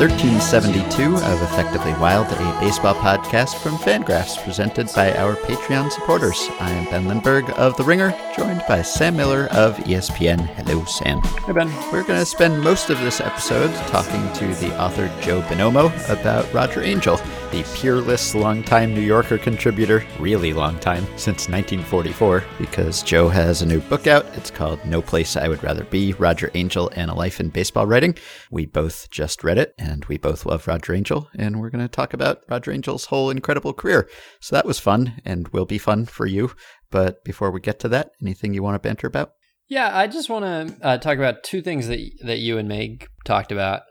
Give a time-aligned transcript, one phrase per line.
[0.00, 6.48] 1372 of Effectively Wild, a baseball podcast from Fangraphs presented by our Patreon supporters.
[6.58, 10.40] I am Ben Lindbergh of The Ringer, joined by Sam Miller of ESPN.
[10.40, 11.20] Hello, Sam.
[11.20, 11.68] Hey, Ben.
[11.92, 16.50] We're going to spend most of this episode talking to the author Joe Bonomo about
[16.54, 23.28] Roger Angell, the peerless longtime New Yorker contributor, really long time, since 1944, because Joe
[23.28, 24.24] has a new book out.
[24.36, 27.86] It's called No Place I Would Rather Be Roger Angell and a Life in Baseball
[27.86, 28.16] Writing.
[28.52, 31.88] We both just read it, and we both love Roger Angell, and we're going to
[31.88, 34.08] talk about Roger Angell's whole incredible career.
[34.40, 36.52] So that was fun, and will be fun for you.
[36.90, 39.32] But before we get to that, anything you want to banter about?
[39.68, 43.08] Yeah, I just want to uh, talk about two things that that you and Meg
[43.24, 43.82] talked about,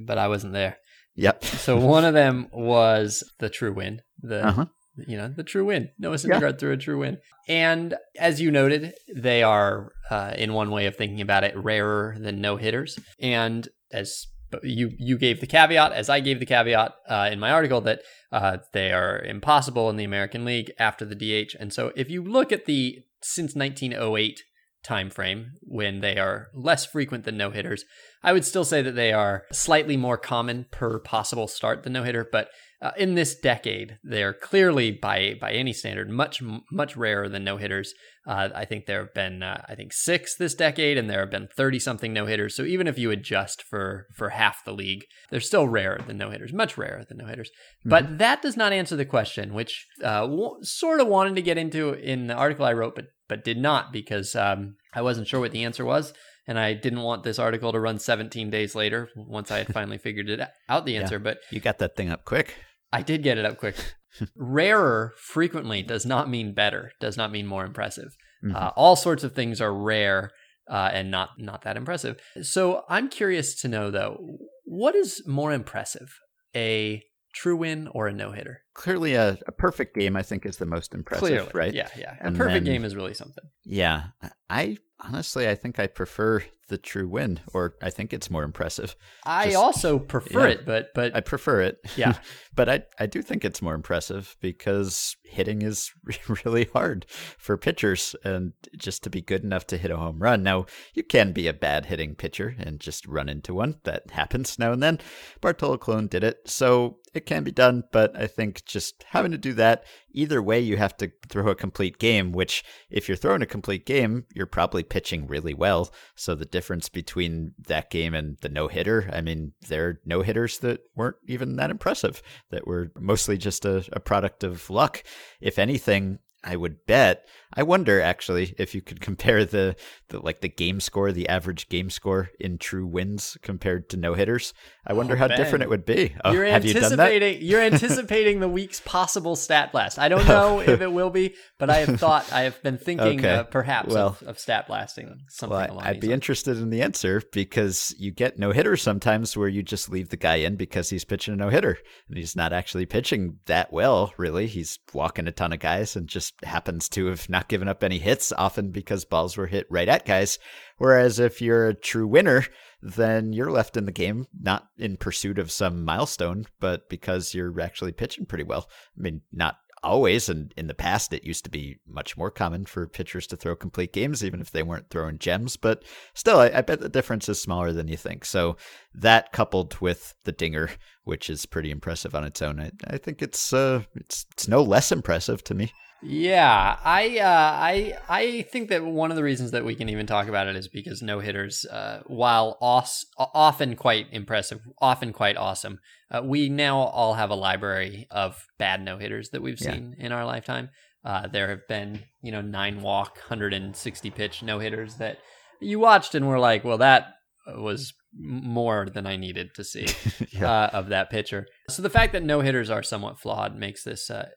[0.00, 0.76] but I wasn't there.
[1.16, 1.44] Yep.
[1.44, 4.00] So one of them was the true win.
[4.22, 4.66] The Uh-huh.
[4.96, 5.90] you know the true win.
[5.98, 7.18] Noah Syndergaard threw a true win,
[7.48, 12.16] and as you noted, they are uh, in one way of thinking about it rarer
[12.18, 12.98] than no hitters.
[13.20, 14.26] And as
[14.62, 18.00] you you gave the caveat, as I gave the caveat uh, in my article that
[18.30, 21.54] uh, they are impossible in the American League after the DH.
[21.58, 24.40] And so if you look at the since 1908
[24.82, 27.84] time frame when they are less frequent than no hitters.
[28.22, 32.04] I would still say that they are slightly more common per possible start than no
[32.04, 32.48] hitter, but
[32.82, 36.42] uh, in this decade, they are clearly by by any standard much
[36.72, 37.94] much rarer than no hitters.
[38.26, 41.30] Uh, I think there have been uh, I think six this decade, and there have
[41.30, 42.56] been thirty something no hitters.
[42.56, 46.30] So even if you adjust for for half the league, they're still rarer than no
[46.30, 47.50] hitters, much rarer than no hitters.
[47.50, 47.90] Mm-hmm.
[47.90, 51.58] But that does not answer the question, which uh, w- sort of wanted to get
[51.58, 55.38] into in the article I wrote, but but did not because um, I wasn't sure
[55.38, 56.12] what the answer was.
[56.46, 59.98] And I didn't want this article to run 17 days later once I had finally
[59.98, 61.16] figured it out the answer.
[61.16, 62.56] Yeah, but you got that thing up quick.
[62.92, 63.76] I did get it up quick.
[64.36, 68.16] Rarer frequently does not mean better, does not mean more impressive.
[68.44, 68.56] Mm-hmm.
[68.56, 70.30] Uh, all sorts of things are rare
[70.68, 72.20] uh, and not not that impressive.
[72.42, 76.18] So I'm curious to know though, what is more impressive,
[76.54, 77.02] a
[77.34, 78.62] true win or a no hitter?
[78.74, 81.74] Clearly, a, a, perfect game I think is the most impressive, Clearly, right?
[81.74, 82.16] Yeah, yeah.
[82.20, 83.44] A and perfect then, game is really something.
[83.64, 84.04] Yeah,
[84.48, 88.96] I honestly I think I prefer the true win, or I think it's more impressive.
[89.26, 91.78] I Just, also prefer yeah, it, but but I prefer it.
[91.96, 92.14] Yeah,
[92.54, 95.92] but I I do think it's more impressive because hitting is
[96.44, 97.04] really hard
[97.36, 100.42] for pitchers, and just to be good enough to hit a home run.
[100.42, 103.76] Now you can be a bad hitting pitcher and just run into one.
[103.84, 104.98] That happens now and then.
[105.42, 107.84] Bartolo Colon did it, so it can be done.
[107.92, 111.54] But I think just having to do that either way, you have to throw a
[111.54, 112.32] complete game.
[112.32, 115.92] Which if you're throwing a complete game, you're probably pitching really well.
[116.14, 120.22] So the difference between that game and the no hitter, I mean, there are no
[120.22, 125.02] hitters that weren't even that impressive, that were mostly just a, a product of luck.
[125.40, 127.26] If anything, I would bet.
[127.54, 129.76] I wonder actually if you could compare the,
[130.08, 134.14] the like the game score, the average game score in true wins compared to no
[134.14, 134.54] hitters.
[134.86, 135.36] I wonder oh, how ben.
[135.36, 136.14] different it would be.
[136.24, 139.98] Oh, you're anticipating you are anticipating the week's possible stat blast.
[139.98, 143.20] I don't know if it will be, but I have thought I have been thinking
[143.20, 143.34] okay.
[143.34, 146.14] uh, perhaps well, of, of, stat blasting something well, I'd be lines.
[146.14, 150.16] interested in the answer because you get no hitters sometimes where you just leave the
[150.16, 154.12] guy in because he's pitching a no hitter and he's not actually pitching that well.
[154.16, 157.84] Really, he's walking a ton of guys and just happens to have not given up
[157.84, 160.38] any hits often because balls were hit right at guys.
[160.78, 162.44] Whereas if you're a true winner,
[162.80, 167.60] then you're left in the game, not in pursuit of some milestone, but because you're
[167.60, 168.68] actually pitching pretty well.
[168.98, 170.28] I mean, not always.
[170.28, 173.56] And in the past, it used to be much more common for pitchers to throw
[173.56, 175.56] complete games, even if they weren't throwing gems.
[175.56, 178.24] But still, I, I, bet the difference is smaller than you think.
[178.24, 178.56] So
[178.94, 180.70] that coupled with the dinger,
[181.04, 184.62] which is pretty impressive on its own, I, I think it's uh, it's it's no
[184.62, 185.72] less impressive to me.
[186.04, 190.06] Yeah, I uh, I I think that one of the reasons that we can even
[190.06, 195.36] talk about it is because no hitters, uh, while os- often quite impressive, often quite
[195.36, 195.78] awesome,
[196.10, 200.06] uh, we now all have a library of bad no hitters that we've seen yeah.
[200.06, 200.70] in our lifetime.
[201.04, 205.18] Uh, there have been you know nine walk, 160 pitch no hitters that
[205.60, 207.14] you watched and were like, well, that
[207.46, 209.86] was more than I needed to see
[210.32, 210.50] yeah.
[210.50, 211.46] uh, of that pitcher.
[211.70, 214.28] So the fact that no hitters are somewhat flawed makes this uh,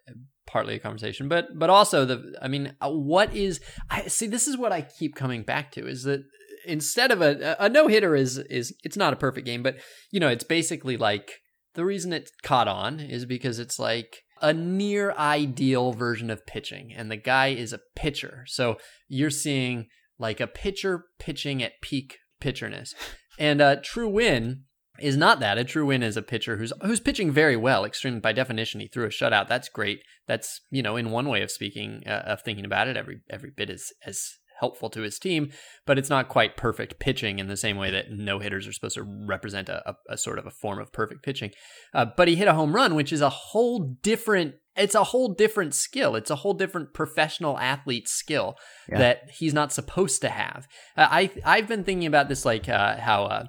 [0.56, 3.60] partly a conversation, but but also the I mean, uh, what is
[3.90, 4.26] I see?
[4.26, 6.22] This is what I keep coming back to is that
[6.66, 9.76] instead of a a no hitter is is it's not a perfect game, but
[10.12, 11.42] you know it's basically like
[11.74, 16.94] the reason it caught on is because it's like a near ideal version of pitching,
[16.96, 18.78] and the guy is a pitcher, so
[19.10, 19.88] you're seeing
[20.18, 22.94] like a pitcher pitching at peak pitcherness,
[23.38, 24.64] and a true win
[25.00, 25.58] is not that.
[25.58, 27.86] A true win is a pitcher who's who's pitching very well.
[27.86, 29.48] Extreme by definition, he threw a shutout.
[29.48, 30.02] That's great.
[30.28, 33.52] That's you know in one way of speaking uh, of thinking about it, every every
[33.56, 34.22] bit is as
[34.62, 35.52] helpful to his team,
[35.86, 38.96] but it's not quite perfect pitching in the same way that no hitters are supposed
[38.96, 41.52] to represent a, a, a sort of a form of perfect pitching.
[41.94, 44.56] Uh, but he hit a home run, which is a whole different.
[44.78, 46.16] It's a whole different skill.
[46.16, 48.56] It's a whole different professional athlete skill
[48.90, 48.98] Yeah.
[49.00, 50.68] that he's not supposed to have.
[50.98, 53.48] Uh, I I've been thinking about this like uh, how.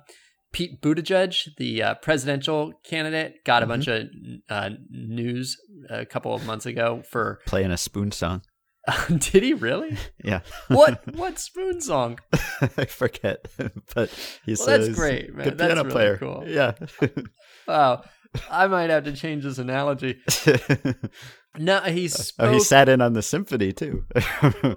[0.57, 3.69] Pete Buttigieg, the uh, presidential candidate, got a Mhm.
[3.69, 4.03] bunch of
[4.49, 5.57] uh, news
[5.91, 7.41] a couple of months ago for.
[7.47, 8.41] Playing a spoon song.
[9.09, 9.99] Did he really?
[10.25, 10.41] Yeah.
[10.69, 12.19] What what spoon song?
[12.79, 13.47] I forget,
[13.95, 14.09] but
[14.47, 15.45] he's Well, that's great, man.
[15.45, 16.17] good That's piano really player.
[16.17, 16.45] cool.
[16.47, 16.73] Yeah.
[17.69, 18.05] Wow,
[18.51, 20.21] I might have to change this analogy.
[21.59, 22.49] No, he spoke.
[22.49, 24.05] oh, he sat in on the symphony too.
[24.43, 24.77] All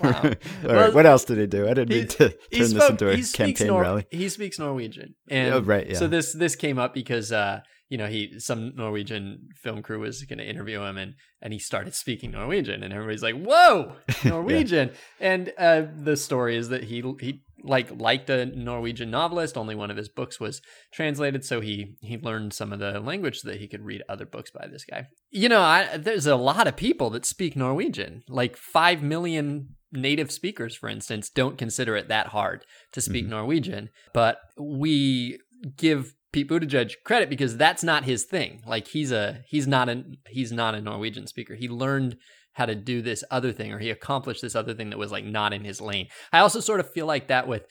[0.00, 1.64] right, Well, what else did he do?
[1.68, 4.06] I didn't he- mean to turn he this into a campaign Nor- rally.
[4.12, 5.96] He speaks Norwegian, and Oh, right, yeah.
[5.98, 10.22] so this this came up because uh, you know he some Norwegian film crew was
[10.22, 14.90] going to interview him, and and he started speaking Norwegian, and everybody's like, "Whoa, Norwegian!"
[15.18, 19.56] And uh, the story is that he he like liked a Norwegian novelist.
[19.56, 20.60] Only one of his books was
[20.92, 24.26] translated, so he he learned some of the language so that he could read other
[24.26, 25.06] books by this guy.
[25.30, 30.30] You know, I, there's a lot of people that speak Norwegian, like five million native
[30.30, 33.30] speakers, for instance, don't consider it that hard to speak Mhm.
[33.30, 35.38] Norwegian, but we
[35.76, 38.60] give Pete Buttigieg credit because that's not his thing.
[38.66, 41.54] Like he's a he's not a he's not a Norwegian speaker.
[41.54, 42.16] He learned
[42.54, 45.24] how to do this other thing or he accomplished this other thing that was like
[45.24, 46.08] not in his lane.
[46.32, 47.66] I also sort of feel like that with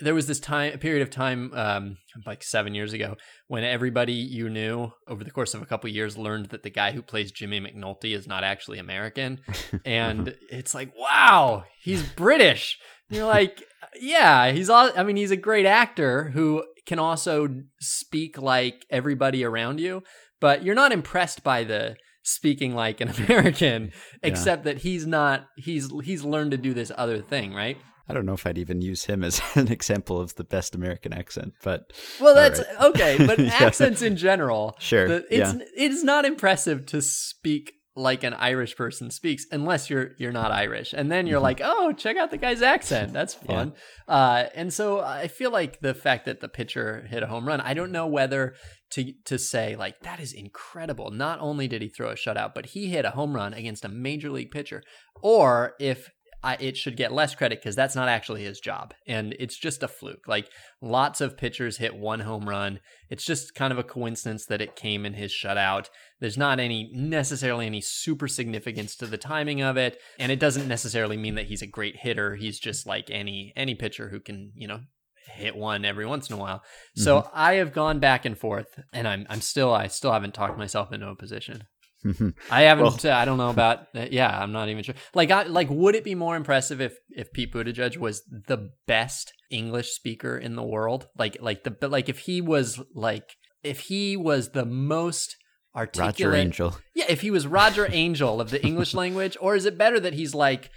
[0.00, 1.96] there was this time period of time um
[2.26, 6.18] like 7 years ago when everybody you knew over the course of a couple years
[6.18, 9.40] learned that the guy who plays Jimmy McNulty is not actually American
[9.84, 12.78] and it's like wow, he's British.
[13.08, 13.62] And you're like
[14.00, 17.48] yeah, he's all I mean he's a great actor who can also
[17.80, 20.02] speak like everybody around you,
[20.40, 25.90] but you're not impressed by the speaking like an American except that he's not he's
[26.04, 27.76] he's learned to do this other thing, right?
[28.08, 31.12] I don't know if I'd even use him as an example of the best American
[31.12, 32.80] accent, but Well, that's right.
[32.90, 33.54] okay, but Yeah.
[33.60, 35.06] accents in general, sure.
[35.08, 35.64] the, it's yeah.
[35.76, 40.92] it's not impressive to speak like an Irish person speaks unless you're you're not Irish,
[40.92, 41.44] and then you're Mhm.
[41.44, 43.74] like, oh, check out the guy's accent, that's fun.
[44.08, 47.60] Uh, and so I feel like the fact that the pitcher hit a home run,
[47.60, 48.54] I don't know whether
[48.90, 51.10] to to say like that is incredible.
[51.10, 53.88] Not only did he throw a shutout, but he hit a home run against a
[53.88, 54.82] major league pitcher,
[55.22, 56.10] or if
[56.42, 59.82] I, it should get less credit because that's not actually his job, and it's just
[59.82, 60.26] a fluke.
[60.26, 60.48] Like
[60.80, 62.80] lots of pitchers hit one home run.
[63.10, 65.88] It's just kind of a coincidence that it came in his shutout.
[66.18, 70.68] There's not any necessarily any super significance to the timing of it, and it doesn't
[70.68, 72.36] necessarily mean that he's a great hitter.
[72.36, 74.80] He's just like any any pitcher who can you know
[75.26, 76.62] hit one every once in a while.
[76.96, 80.58] So I have gone back and forth, and I'm I'm still I still haven't talked
[80.58, 81.64] myself into a position.
[82.50, 83.04] I haven't.
[83.04, 83.86] uh, I don't know about.
[83.94, 84.94] Uh, yeah, I'm not even sure.
[85.14, 89.32] Like, I, like, would it be more impressive if if Pete Buttigieg was the best
[89.50, 91.08] English speaker in the world?
[91.18, 95.36] Like, like the but like if he was like if he was the most
[95.74, 96.18] articulate.
[96.18, 96.78] Roger Angell.
[96.94, 100.14] Yeah, if he was Roger Angell of the English language, or is it better that
[100.14, 100.70] he's like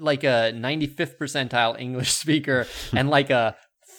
[0.00, 3.56] like a 95th percentile English speaker and like a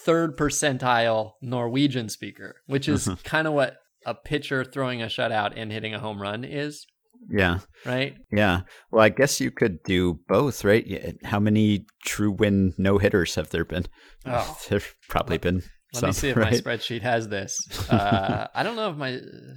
[0.09, 3.21] third percentile Norwegian speaker, which is mm-hmm.
[3.23, 3.75] kind of what
[4.07, 6.87] a pitcher throwing a shutout and hitting a home run is,
[7.29, 7.59] Yeah.
[7.85, 8.15] right?
[8.31, 8.61] Yeah.
[8.91, 11.15] Well, I guess you could do both, right?
[11.23, 13.85] How many true win no hitters have there been?
[14.25, 14.57] Oh.
[14.67, 15.61] There've probably been
[15.93, 16.51] Let me see if right?
[16.51, 17.59] my spreadsheet has this.
[17.89, 19.15] Uh, I don't know if my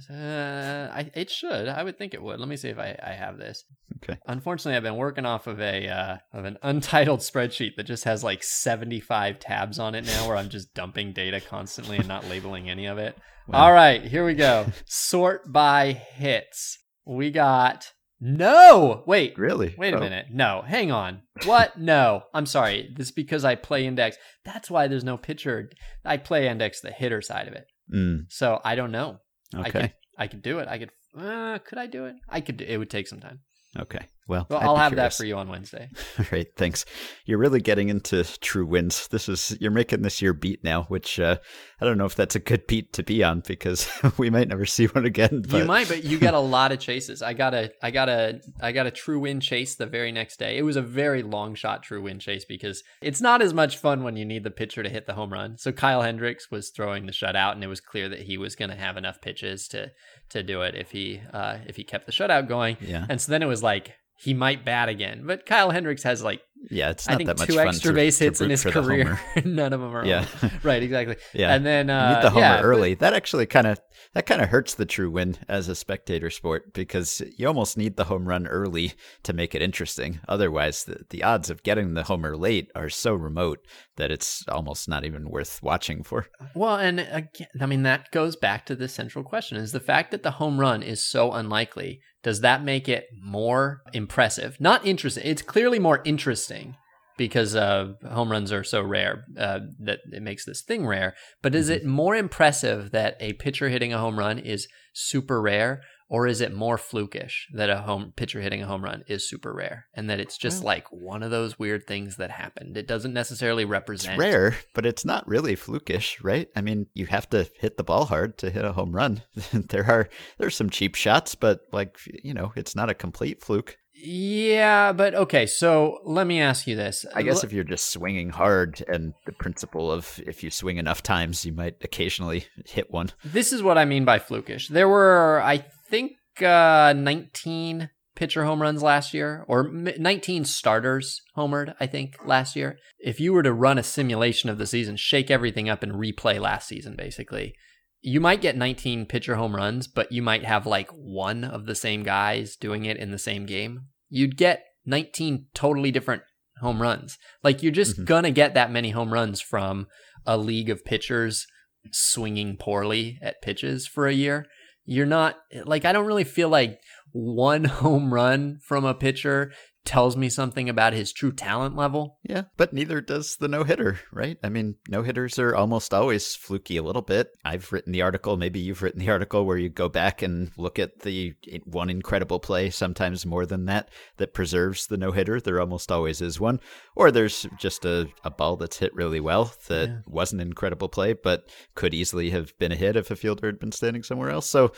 [0.09, 1.67] uh, I, it should.
[1.67, 2.39] I would think it would.
[2.39, 3.63] Let me see if I, I have this.
[3.97, 4.17] Okay.
[4.25, 8.23] Unfortunately, I've been working off of a uh, of an untitled spreadsheet that just has
[8.23, 12.27] like seventy five tabs on it now, where I'm just dumping data constantly and not
[12.27, 13.15] labeling any of it.
[13.47, 13.65] Wow.
[13.65, 14.65] All right, here we go.
[14.85, 16.79] Sort by hits.
[17.05, 19.03] We got no.
[19.05, 19.75] Wait, Really?
[19.77, 19.99] Wait a Oh.
[19.99, 20.27] minute.
[20.31, 21.21] No, hang on.
[21.45, 21.77] What?
[21.79, 22.23] no.
[22.33, 22.93] I'm sorry.
[22.95, 24.17] This is because I play index.
[24.45, 25.69] That's why there's no pitcher.
[26.05, 27.65] I play index the hitter side of it.
[27.93, 29.19] Mm, So I don't know.
[29.55, 29.93] I could okay.
[30.17, 30.67] I could do it.
[30.67, 32.15] I could uh, could I do it?
[32.27, 33.41] I could do, it would take some time.
[33.77, 34.05] Okay.
[34.27, 35.17] Well, Well, I'll have curious.
[35.17, 35.89] that for you on Wednesday.
[36.19, 36.85] All right, thanks.
[37.25, 39.07] You're really getting into true wins.
[39.09, 41.37] This is you're making this your beat now, which uh,
[41.81, 44.65] I don't know if that's a good beat to be on because we might never
[44.65, 45.43] see one again.
[45.47, 47.21] But You might, but you get a lot of chases.
[47.21, 50.37] I got a, I got a, I got a true win chase the very next
[50.39, 50.57] day.
[50.57, 54.03] It was a very long shot true win chase because it's not as much fun
[54.03, 55.57] when you need the pitcher to hit the home run.
[55.57, 58.71] So Kyle Hendricks was throwing the shutout, and it was clear that he was going
[58.71, 59.91] to have enough pitches to
[60.29, 62.77] to do it if he uh, if he kept the shutout going.
[62.81, 66.23] yeah, And so then it was like he might bat again, but Kyle Hendricks has
[66.23, 69.19] like Yeah, it's I think that much two extra to- base hits in his career.
[69.45, 70.05] None of them are.
[70.05, 70.25] Yeah.
[70.63, 70.81] right.
[70.81, 71.17] Exactly.
[71.33, 71.53] Yeah.
[71.53, 72.93] And then uh, need the homer yeah, but- early.
[72.95, 73.79] That actually kind of
[74.13, 77.95] that kind of hurts the true win as a spectator sport because you almost need
[77.95, 80.19] the home run early to make it interesting.
[80.27, 83.65] Otherwise, the, the odds of getting the homer late are so remote
[83.95, 86.27] that it's almost not even worth watching for.
[86.55, 90.11] Well, and again, I mean that goes back to the central question: is the fact
[90.11, 92.01] that the home run is so unlikely.
[92.23, 94.59] Does that make it more impressive?
[94.59, 95.23] Not interesting.
[95.25, 96.77] It's clearly more interesting
[97.17, 101.13] because uh, home runs are so rare uh, that it makes this thing rare.
[101.41, 105.81] But is it more impressive that a pitcher hitting a home run is super rare,
[106.13, 109.51] or is it more flukish that a home pitcher hitting a home run is super
[109.51, 112.77] rare, and that it's just Well- like one of those weird things that happened?
[112.77, 114.19] It doesn't necessarily It's represent.
[114.19, 116.49] rare, but it's not really flukish, right?
[116.55, 119.23] I mean, you have to hit the ball hard to hit a home run.
[119.53, 123.77] there are there's some cheap shots, but like you know, it's not a complete fluke.
[123.95, 125.45] Yeah, but okay.
[125.45, 127.05] So let me ask you this.
[127.15, 131.01] I guess if you're just swinging hard, and the principle of if you swing enough
[131.01, 133.11] times, you might occasionally hit one.
[133.23, 134.67] this is what I mean by flukish.
[134.67, 141.75] There were, I think, uh, 19 pitcher home runs last year, or 19 starters homered.
[141.79, 142.77] I think last year.
[142.99, 146.39] If you were to run a simulation of the season, shake everything up and replay
[146.39, 147.53] last season, basically.
[148.01, 151.75] You might get 19 pitcher home runs, but you might have like one of the
[151.75, 153.85] same guys doing it in the same game.
[154.09, 156.23] You'd get 19 totally different
[156.59, 157.17] home runs.
[157.43, 158.05] Like you're just Mhm.
[158.05, 159.87] gonna get that many home runs from
[160.25, 161.47] a league of pitchers
[161.91, 164.45] swinging poorly at pitches for a year.
[164.85, 166.79] You're not like I don't really feel like
[167.11, 169.51] one home run from a pitcher
[169.85, 172.17] tells me something about his true talent level.
[172.23, 174.37] Yeah, but neither does the no hitter, right?
[174.41, 177.29] I mean, no hitters are almost always fluky a little bit.
[177.43, 180.79] I've written the article, maybe you've written the article where you go back and look
[180.79, 181.33] at the
[181.65, 185.41] one incredible play, sometimes more than that, that preserves the no hitter.
[185.41, 186.59] There almost always is one.
[186.95, 189.97] Or there's just a, a ball that's hit really well that Yeah.
[190.07, 193.59] was an incredible play, but could easily have been a hit if a fielder had
[193.59, 194.49] been standing somewhere else.
[194.49, 194.71] So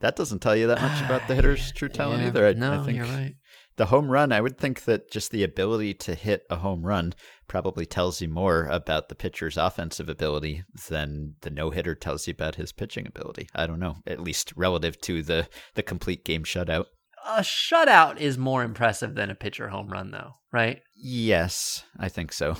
[0.00, 2.46] that doesn't tell you that much about the hitter's true talent Yeah, either.
[2.46, 3.34] I, no, I think you're right.
[3.80, 7.14] The home run, I would think that just the ability to hit a home run
[7.48, 12.32] probably tells you more about the pitcher's offensive ability than the no hitter tells you
[12.32, 13.48] about his pitching ability.
[13.54, 16.88] I don't know, at least relative to the the complete game shutout.
[17.26, 20.82] A shutout is more impressive than a pitcher home run, though, right?
[20.94, 22.58] Yes, I think so.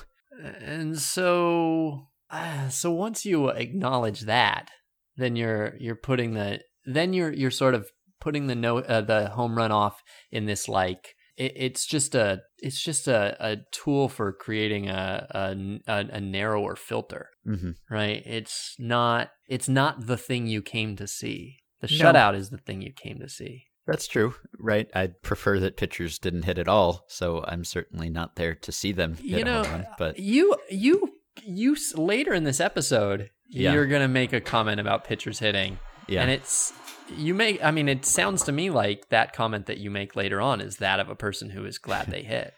[0.58, 4.70] And so, uh, so once you acknowledge that,
[5.18, 9.28] then you're you're putting the then you're you're sort of putting the no uh, the
[9.30, 14.08] home run off in this like it, it's just a it's just a, a tool
[14.08, 15.26] for creating a
[15.86, 18.22] a, a narrower filter, hmm right?
[18.26, 21.56] It's not it's not the thing you came to see.
[21.80, 22.12] The No.
[22.12, 23.64] shutout is the thing you came to see.
[23.86, 24.88] That's true, right?
[24.94, 28.92] I'd prefer that pitchers didn't hit at all, so I'm certainly not there to see
[28.92, 29.86] them you know, run.
[29.98, 33.72] But you you you later in this episode, Yeah.
[33.72, 36.72] you're gonna make a comment about pitchers hitting, yeah, and it's
[37.16, 37.62] you make.
[37.62, 40.76] I mean, it sounds to me like that comment that you make later on is
[40.76, 42.54] that of a person who is glad they hit.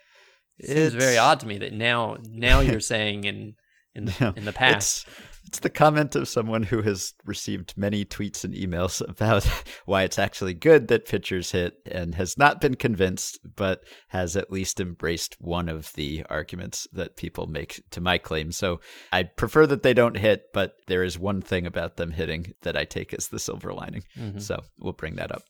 [0.59, 3.55] It seems very odd to me that now now you're saying in
[3.95, 5.07] in the No, in the past.
[5.53, 9.45] It's, the comment of someone who has received many tweets and emails about
[9.85, 14.51] why it's actually good that pitchers hit and has not been convinced, but has at
[14.51, 18.51] least embraced one of the arguments that people make to my claim.
[18.51, 18.81] So
[19.13, 22.75] I prefer that they don't hit, but there is one thing about them hitting that
[22.77, 24.05] I take as the silver lining.
[24.19, 24.41] Mhm.
[24.41, 25.43] So we'll bring that up.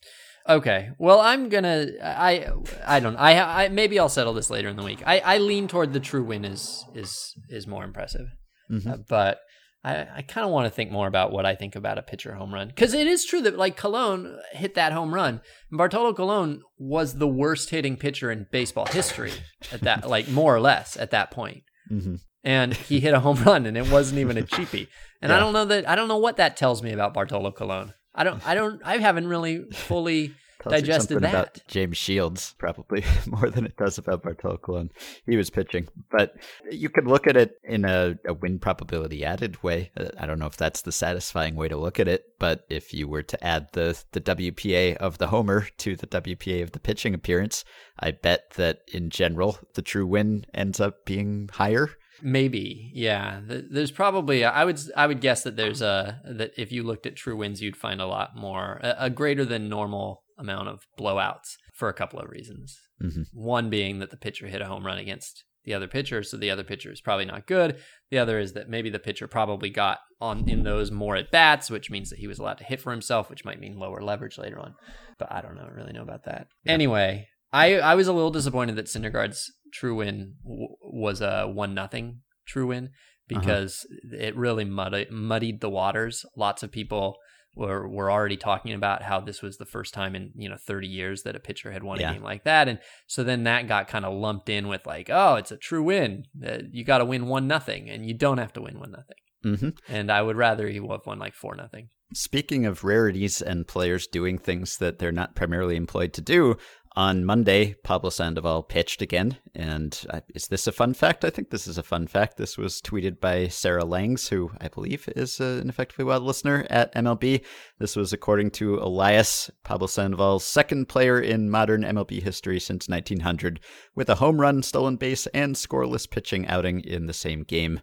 [0.48, 0.90] Okay.
[0.98, 1.86] Well, I'm gonna.
[2.02, 2.48] I.
[2.84, 3.14] I don't.
[3.16, 3.66] I.
[3.66, 3.68] I.
[3.68, 5.00] Maybe I'll settle this later in the week.
[5.06, 5.20] I.
[5.20, 8.26] I lean toward the true win is is is more impressive,
[8.68, 8.86] Mhm.
[8.88, 9.38] Uh, but
[9.84, 10.06] I.
[10.16, 12.52] I kind of want to think more about what I think about a pitcher home
[12.52, 15.40] run because it is true that like Colon hit that home run.
[15.70, 19.32] Bartolo Colon was the worst hitting pitcher in baseball history
[19.72, 21.62] at that, like more or less at that point.
[21.88, 24.88] hmm and he hit a home run and it wasn't even a cheapie.
[25.20, 27.94] And I don't know that I don't know what that tells me about Bartolo Colon.
[28.14, 31.66] I don't I don't I haven't really fully Tells digested something about that.
[31.66, 34.90] James Shields, probably more than it does about Bartolo Colon.
[35.26, 36.36] He was pitching, but
[36.70, 39.90] you could look at it in a, a win probability added way.
[39.96, 42.94] Uh, I don't know if that's the satisfying way to look at it, but if
[42.94, 46.80] you were to add the the WPA of the homer to the WPA of the
[46.80, 47.64] pitching appearance,
[47.98, 51.90] I bet that in general the true win ends up being higher.
[52.22, 53.40] Maybe, yeah.
[53.42, 57.16] There's probably I would I would guess that there's a that if you looked at
[57.16, 61.56] true wins, you'd find a lot more a, a greater than normal amount of blowouts
[61.74, 62.78] for a couple of reasons.
[63.02, 63.26] Mhm.
[63.32, 66.50] One being that the pitcher hit a home run against the other pitcher, so the
[66.50, 67.78] other pitcher is probably not good.
[68.10, 71.70] The other is that maybe the pitcher probably got on in those more at bats,
[71.70, 74.38] which means that he was allowed to hit for himself, which might mean lower leverage
[74.38, 74.74] later on.
[75.18, 76.48] But I don't know really know about that.
[76.66, 81.74] Anyway, I I was a little disappointed that Syndergaard's true win w- was a one
[81.74, 82.90] nothing true win
[83.28, 84.24] because uh-huh.
[84.24, 86.24] it really muddied muddied the waters.
[86.36, 87.16] Lots of people
[87.54, 90.86] were were already talking about how this was the first time in you know 30
[90.86, 92.10] years that a pitcher had won yeah.
[92.10, 95.10] a game like that, and so then that got kind of lumped in with like,
[95.10, 96.24] oh, it's a true win.
[96.44, 99.16] Uh, you got to win one nothing, and you don't have to win one nothing.
[99.44, 99.70] Mm-hmm.
[99.92, 101.88] And I would rather he have won like four nothing.
[102.14, 106.56] Speaking of rarities and players doing things that they're not primarily employed to do,
[106.94, 109.38] on Monday, Pablo Sandoval pitched again.
[109.54, 111.24] And uh, is this a fun fact?
[111.24, 112.36] I think this is a fun fact.
[112.36, 116.66] This was tweeted by Sarah Langs, who I believe is uh, an effectively wild listener
[116.68, 117.42] at MLB.
[117.78, 123.60] This was according to Elias, Pablo Sandoval's second player in modern MLB history since 1900,
[123.94, 127.80] with a home run, stolen base, and scoreless pitching outing in the same game.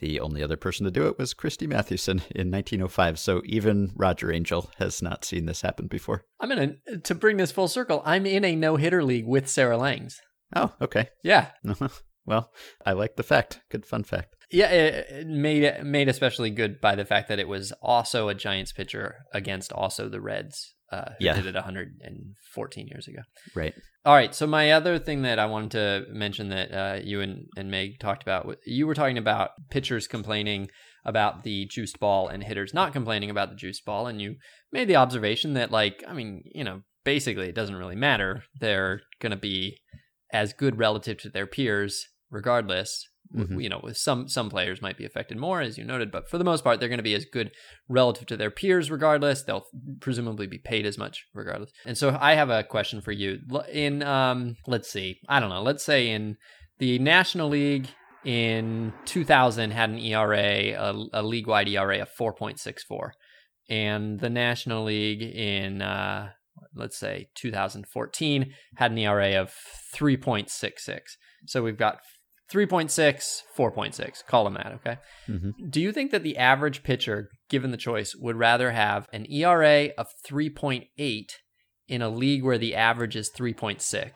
[0.00, 3.18] The only other person to do it was Christy Mathewson in 1905.
[3.18, 6.24] So even Roger Angell has not seen this happen before.
[6.40, 8.02] I'm in a, to bring this full circle.
[8.04, 10.20] I'm in a no hitter league with Sarah Langs.
[10.56, 11.10] Oh, okay.
[11.22, 11.50] Yeah.
[11.68, 11.88] Uh-huh.
[12.24, 12.50] well,
[12.84, 13.60] I like the fact.
[13.70, 14.36] Good fun fact.
[14.50, 18.72] Yeah, it made made especially good by the fact that it was also a Giants
[18.72, 21.34] pitcher against also the Reds uh, yeah.
[21.34, 23.20] did it 114 years ago.
[23.54, 23.74] Right.
[24.04, 24.34] All right.
[24.34, 28.00] So my other thing that I wanted to mention that uh, you and, and Meg
[28.00, 30.68] talked about, you were talking about pitchers complaining
[31.04, 34.36] about the juiced ball and hitters not complaining about the juiced ball, and you
[34.72, 38.42] made the observation that, like, I mean, you know, basically it doesn't really matter.
[38.60, 39.78] They're going to be
[40.32, 43.60] as good relative to their peers regardless Mm-hmm.
[43.60, 46.44] You know, some some players might be affected more, as you noted, but for the
[46.44, 47.52] most part, they're going to be as good
[47.88, 49.42] relative to their peers, regardless.
[49.42, 49.66] They'll
[50.00, 51.70] presumably be paid as much, regardless.
[51.86, 53.38] And so, I have a question for you.
[53.72, 55.62] In um, let's see, I don't know.
[55.62, 56.36] Let's say in
[56.78, 57.88] the National League
[58.24, 63.10] in 2000 had an ERA, a, a league-wide ERA of 4.64,
[63.68, 66.30] and the National League in uh,
[66.74, 69.54] let's say 2014 had an ERA of
[69.94, 71.00] 3.66.
[71.46, 72.00] So we've got
[72.52, 74.26] 3.6, 4.6.
[74.26, 74.96] Call them that, okay?
[75.28, 75.68] Mm-hmm.
[75.68, 79.90] Do you think that the average pitcher, given the choice, would rather have an ERA
[79.96, 80.86] of 3.8
[81.88, 84.10] in a league where the average is 3.6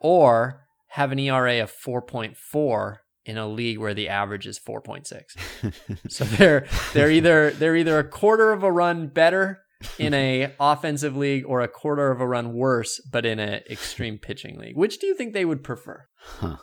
[0.00, 6.02] or have an ERA of 4.4 in a league where the average is 4.6?
[6.08, 9.60] so they're they're either they're either a quarter of a run better
[9.98, 14.18] in a offensive league or a quarter of a run worse but in an extreme
[14.18, 14.76] pitching league.
[14.76, 16.06] Which do you think they would prefer?
[16.20, 16.56] Huh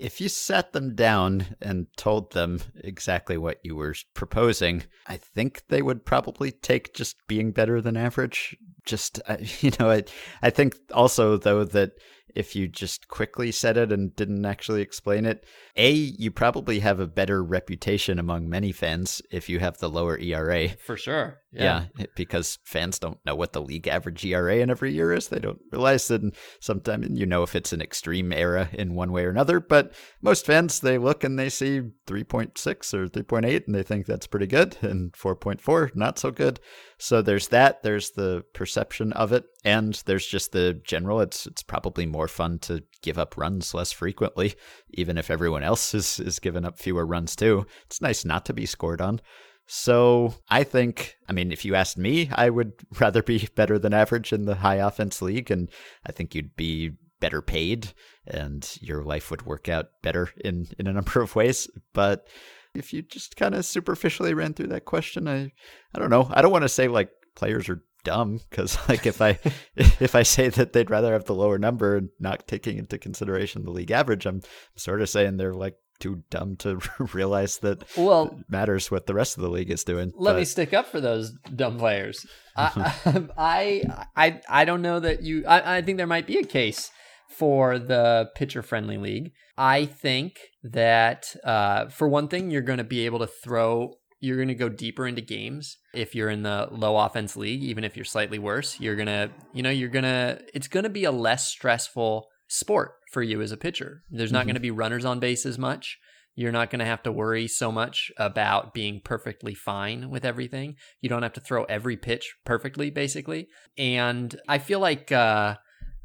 [0.00, 5.64] if you sat them down and told them exactly what you were proposing, I think
[5.68, 8.56] they would probably take just being better than average.
[8.86, 10.04] Just, uh, you know, I,
[10.42, 11.92] I think also, though, that
[12.34, 15.44] if you just quickly said it and didn't actually explain it.
[15.76, 20.18] A, you probably have a better reputation among many fans if you have the lower
[20.18, 20.70] ERA.
[20.84, 21.38] For sure.
[21.52, 21.86] Yeah.
[21.96, 25.28] yeah because fans don't know what the league average ERA in every year is.
[25.28, 26.22] They don't realize that
[26.60, 29.58] sometimes you know if it's an extreme era in one way or another.
[29.58, 34.26] But most fans, they look and they see 3.6 or 3.8 and they think that's
[34.26, 36.60] pretty good, and 4.4, not so good.
[36.98, 37.82] So there's that.
[37.82, 41.20] There's the perception of it, and there's just the general.
[41.20, 44.54] It's it's probably more fun to give up runs less frequently,
[44.90, 47.66] even if everyone else is is giving up fewer runs too.
[47.86, 49.20] It's nice not to be scored on.
[49.66, 53.94] So I think, I mean, if you asked me, I would rather be better than
[53.94, 55.70] average in the high offense league, and
[56.04, 57.92] I think you'd be better paid,
[58.26, 61.68] and your life would work out better in in a number of ways.
[61.92, 62.26] But
[62.74, 65.52] if you just kind of superficially ran through that question, I
[65.94, 66.28] I don't know.
[66.32, 69.38] I don't want to say like players are dumb because like if I
[69.76, 73.64] if I say that they'd rather have the lower number and not taking into consideration
[73.64, 74.42] the league average, I'm
[74.76, 76.80] sort of saying they're like too dumb to
[77.12, 80.12] realize that well matters what the rest of the league is doing.
[80.16, 80.38] Let but...
[80.38, 82.26] me stick up for those dumb players.
[82.56, 83.82] I, I
[84.16, 85.44] I I don't know that you.
[85.46, 86.90] I, I think there might be a case
[87.30, 89.32] for the pitcher friendly league.
[89.56, 93.94] I think that uh, for one thing, you're going to be able to throw.
[94.20, 97.84] You're going to go deeper into games if you're in the low offense league, even
[97.84, 98.78] if you're slightly worse.
[98.78, 100.40] You're gonna, you know, you're gonna.
[100.52, 104.02] It's going to be a less stressful sport for you as a pitcher.
[104.10, 104.48] There's not mm-hmm.
[104.48, 105.98] going to be runners on base as much.
[106.34, 110.76] You're not going to have to worry so much about being perfectly fine with everything.
[111.00, 113.48] You don't have to throw every pitch perfectly, basically.
[113.76, 115.56] And I feel like uh,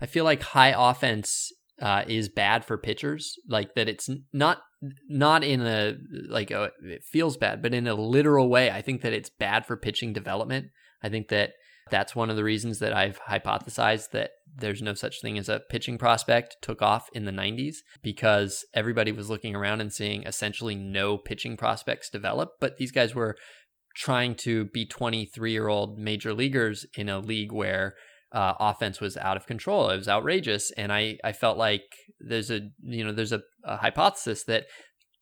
[0.02, 1.52] I feel like high offense
[1.82, 3.36] uh, is bad for pitchers.
[3.48, 4.60] Like that, it's not
[5.08, 5.98] not in a
[6.30, 8.72] like a, it feels bad, but in a literal way.
[8.72, 10.68] I think that it's bad for pitching development.
[11.04, 11.54] I think that
[11.92, 15.62] that's one of the reasons that I've hypothesized that there's no such thing as a
[15.70, 20.76] pitching prospect took off in the 90s because everybody was looking around and seeing essentially
[20.76, 22.54] no pitching prospects develop.
[22.60, 23.36] But these guys were
[23.96, 27.96] trying to be 23 year old major leaguers in a league where
[28.32, 29.90] uh, offense was out of control.
[29.90, 31.84] It was outrageous, and I I felt like
[32.20, 34.66] there's a you know there's a, a hypothesis that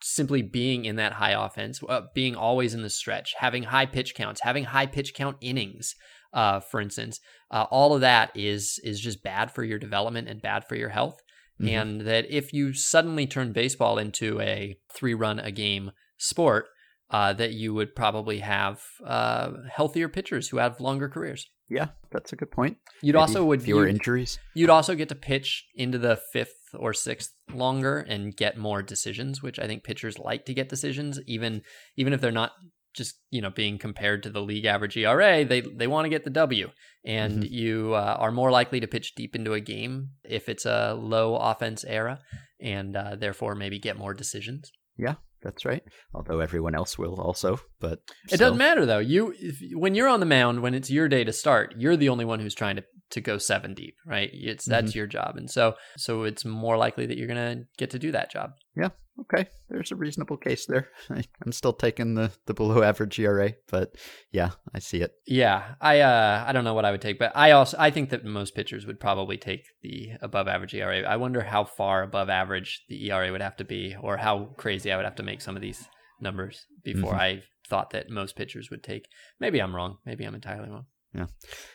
[0.02, 4.16] simply being in that high offense, uh, being always in the stretch, having high pitch
[4.16, 5.96] counts, having high pitch count innings,
[6.34, 7.20] uh, for instance,
[7.52, 10.90] uh, all of that is is just bad for your development and bad for your
[10.90, 11.22] health.
[11.62, 11.76] Mm-hmm.
[11.76, 16.66] And that if you suddenly turn baseball into a three run a game sport,
[17.12, 21.48] uh, that you would probably have uh, healthier pitchers who have longer careers.
[21.74, 22.78] Yeah, that's a good point.
[23.02, 24.38] You'd Maybe also would fewer you'd, injuries.
[24.54, 29.42] You'd also get to pitch into the fifth or sixth longer and get more decisions,
[29.42, 31.64] which I think pitchers like to get decisions, even
[31.98, 32.52] even if they're not
[32.94, 35.44] just you know being compared to the league average ERA.
[35.44, 36.70] They they want to get the W,
[37.04, 37.54] and mm-hmm.
[37.54, 41.36] you uh, are more likely to pitch deep into a game if it's a low
[41.36, 42.20] offense era,
[42.62, 44.72] and uh, therefore maybe get more decisions.
[44.96, 45.84] Yeah, that's right.
[46.14, 48.00] Although everyone else will also, but
[48.32, 49.00] it doesn't matter though.
[49.00, 52.10] You if, when you're on the mound, when it's your day to start, you're the
[52.10, 54.30] only one who's trying to to go seven deep, right?
[54.34, 54.98] It's that's mm-hmm.
[54.98, 58.32] your job, and so so it's more likely that you're gonna get to do that
[58.32, 58.52] job.
[58.76, 58.90] Yeah.
[59.22, 59.48] Okay.
[59.70, 60.90] There's a reasonable case there.
[61.10, 63.96] I'm still taking the the below average ERA, but
[64.32, 65.12] yeah, I see it.
[65.28, 65.76] Yeah.
[65.80, 68.26] I uh I don't know what I would take, but I also I think that
[68.26, 71.02] most pitchers would probably take the above average ERA.
[71.02, 74.92] I wonder how far above average the ERA would have to be, or how crazy
[74.92, 75.88] I would have to make some of these
[76.20, 77.22] numbers before mm-hmm.
[77.22, 79.08] I thought that most pitchers would take.
[79.40, 79.98] Maybe I'm wrong.
[80.06, 80.86] Maybe I'm entirely wrong.
[81.14, 81.28] Yeah.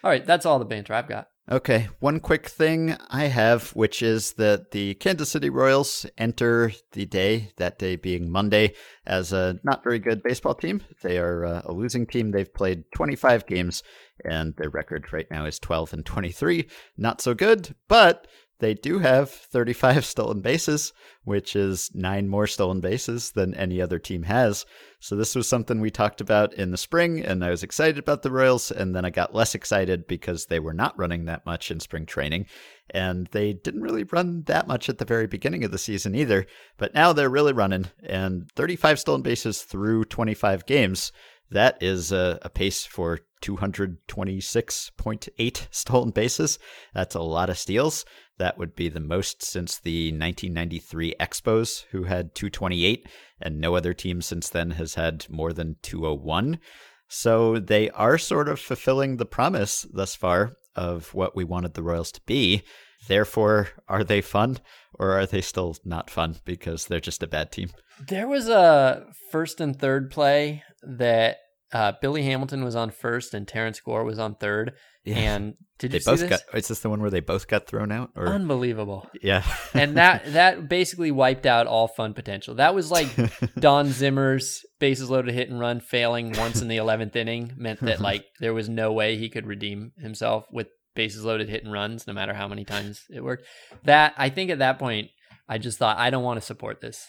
[0.03, 1.29] All right, that's all the banter I've got.
[1.51, 7.07] Okay, one quick thing I have, which is that the Kansas City Royals enter the
[7.07, 8.74] day, that day being Monday,
[9.07, 10.83] as a not very good baseball team.
[11.03, 12.33] They are uh, a losing team.
[12.33, 13.83] They've played 25 games,
[14.27, 16.68] and their record right now is 12 and 23.
[16.98, 18.27] Not so good, but
[18.61, 20.92] they do have 35 stolen bases,
[21.25, 24.66] which is nine more stolen bases than any other team has.
[25.01, 28.23] So this was something we talked about in the spring, and I was excited about
[28.23, 31.71] the Royals, and then I got less excited because they were not running that much
[31.71, 32.47] in spring training,
[32.90, 36.47] and they didn't really run that much at the very beginning of the season either.
[36.79, 41.12] But now they're really running, and 35 stolen bases through 25 games.
[41.51, 46.59] That is a, a pace for 226.8 stolen bases.
[46.95, 48.07] That's a lot of steals.
[48.39, 53.07] That would be the most since the 1993 Expos, who had 228,
[53.41, 56.59] and no other team since then has had more than 201.
[57.09, 61.83] So they are sort of fulfilling the promise thus far of what we wanted the
[61.83, 62.63] Royals to be.
[63.09, 64.59] Therefore, are they fun
[64.94, 67.71] or are they still not fun because they're just a bad team?
[68.07, 71.38] There was a first and third play that
[71.73, 74.75] uh, Billy Hamilton was on first and Terrence Gore was on third.
[75.05, 75.16] Yeah.
[75.16, 76.42] And did they you both see this?
[76.42, 78.11] Got, is this the one where they both got thrown out?
[78.16, 79.09] Or unbelievable?
[79.23, 79.44] Yeah.
[79.75, 82.57] and that that basically wiped out all fun potential.
[82.57, 83.09] That was like
[83.59, 88.01] Don Zimmer's bases loaded hit and run failing once in the eleventh inning meant that
[88.01, 90.68] like there was no way he could redeem himself with
[90.99, 93.47] bases loaded hit and runs, no matter how many times it worked.
[93.85, 95.09] That I think at that point
[95.49, 97.07] I just thought I don't want to support this.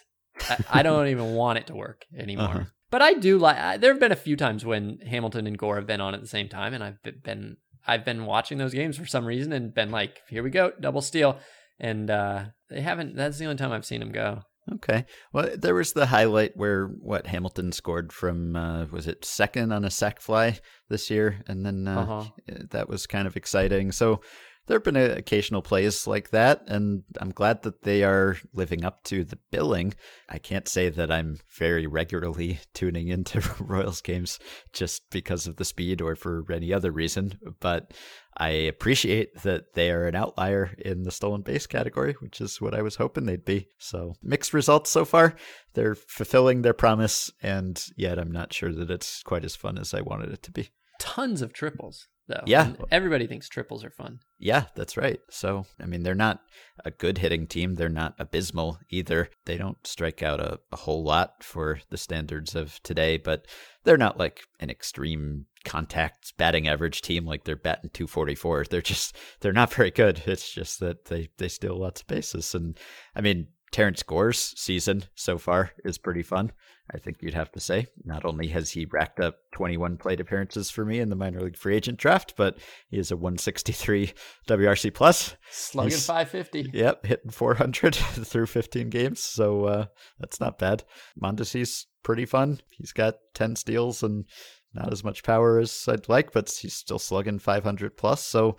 [0.50, 2.46] I, I don't even want it to work anymore.
[2.46, 2.64] Uh-huh.
[2.92, 3.82] But I do like.
[3.82, 6.28] There have been a few times when Hamilton and Gore have been on at the
[6.28, 9.92] same time, and I've been I've been watching those games for some reason and been
[9.92, 11.38] like, here we go, double steal.
[11.80, 13.16] And uh, they haven't.
[13.16, 14.44] That's the only time I've seen them go.
[14.76, 15.06] Okay.
[15.34, 19.86] Well, there was the highlight where what Hamilton scored from uh, was it second on
[19.86, 22.54] a sac fly this year, and then uh, uh-huh.
[22.72, 23.92] that was kind of exciting.
[23.92, 24.22] So
[24.70, 28.86] there have been uh, occasional plays like that, and I'm glad that they are living
[28.86, 29.96] up to the billing.
[30.30, 34.38] I can't say that I'm very regularly tuning into Royals games
[34.72, 37.96] just because of the speed or for any other reason, but
[38.38, 42.76] I appreciate that they are an outlier in the stolen base category, which is what
[42.76, 43.70] I was hoping they'd be.
[43.80, 45.36] So, mixed results so far.
[45.74, 49.96] They're fulfilling their promise, and yet I'm not sure that it's quite as fun as
[49.96, 50.70] I wanted it to be.
[51.00, 52.44] Tons of triples though.
[52.46, 52.68] Yeah.
[52.68, 54.20] And everybody thinks triples are fun.
[54.38, 55.20] Yeah, that's right.
[55.30, 56.40] So, I mean, they're not
[56.86, 57.76] a good hitting team.
[57.76, 59.30] They're not abysmal either.
[59.46, 63.48] They don't strike out a, a whole lot for the standards of today, but
[63.84, 68.66] they're not like an extreme contact batting average team like they're batting 244.
[68.66, 70.22] They're just, they're not very good.
[70.26, 72.56] It's just that they, they steal lots of bases.
[72.56, 72.78] And
[73.16, 76.52] I mean, Terrence Gore's season so far is pretty fun.
[76.92, 77.88] I think you'd have to say.
[78.04, 81.58] Not only has he racked up 21 plate appearances for me in the minor league
[81.58, 82.58] free agent draft, but
[82.90, 84.12] he is a 163
[84.48, 85.36] WRC plus.
[85.52, 86.72] Slugging He's, 550.
[86.78, 89.20] Yep, hitting 400 through 15 games.
[89.20, 89.86] So uh,
[90.20, 90.84] that's not bad.
[91.22, 92.60] Mondesi's pretty fun.
[92.72, 94.26] He's got 10 steals and
[94.74, 98.26] not as much power as I'd like, but he's still slugging 500 plus.
[98.26, 98.58] So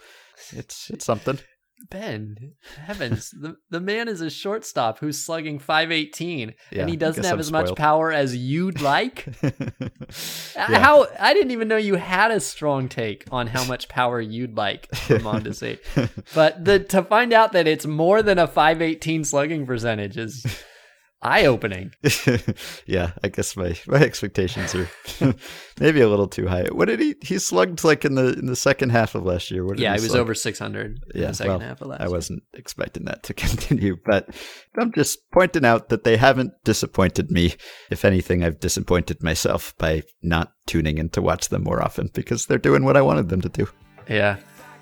[0.52, 1.38] it's it's something.
[1.88, 7.24] Ben, heavens, the, the man is a shortstop who's slugging 518 Yeah, and he doesn't
[7.24, 9.26] have I'm as much power as you'd like.
[9.42, 9.48] Yeah.
[10.56, 14.20] Uh, how I didn't even know you had a strong take on how much power
[14.20, 15.78] you'd like Mondesi.
[16.34, 20.44] but the to find out that it's more than a 518 slugging percentage is
[21.22, 21.92] eye-opening.
[22.86, 24.88] yeah, I guess my, my expectations are
[25.80, 26.64] maybe a little too high.
[26.72, 29.64] What did he he slugged like in the in the second half of last year?
[29.64, 30.20] What did Yeah, he he was slug?
[30.22, 32.10] over 600 in Yeah, the second well, half of last I year.
[32.12, 34.28] wasn't expecting that to continue, but
[34.78, 37.54] I'm just pointing out that they haven't disappointed me.
[37.90, 42.46] If anything, I've disappointed myself by not tuning in to watch them more often because
[42.46, 43.68] they're doing what I wanted them to do.
[44.08, 44.36] Yeah.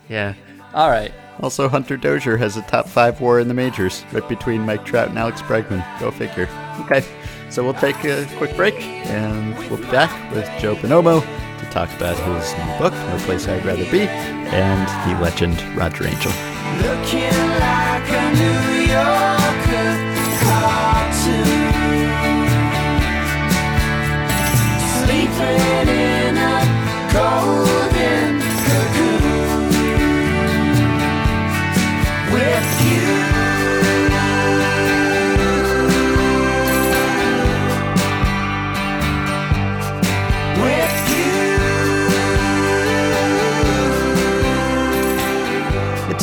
[0.08, 0.34] Yeah.
[0.74, 1.12] All right.
[1.40, 5.08] Also, Hunter Dozier has a top five WAR in the majors, right between Mike Trout
[5.08, 5.84] and Alex Bregman.
[6.00, 6.48] Go figure.
[6.80, 7.04] Okay,
[7.48, 11.92] so we'll take a quick break, and we'll be back with Joe Bonomo to talk
[11.94, 16.32] about his new book, No Place I'd Rather Be, and the legend Roger Angell.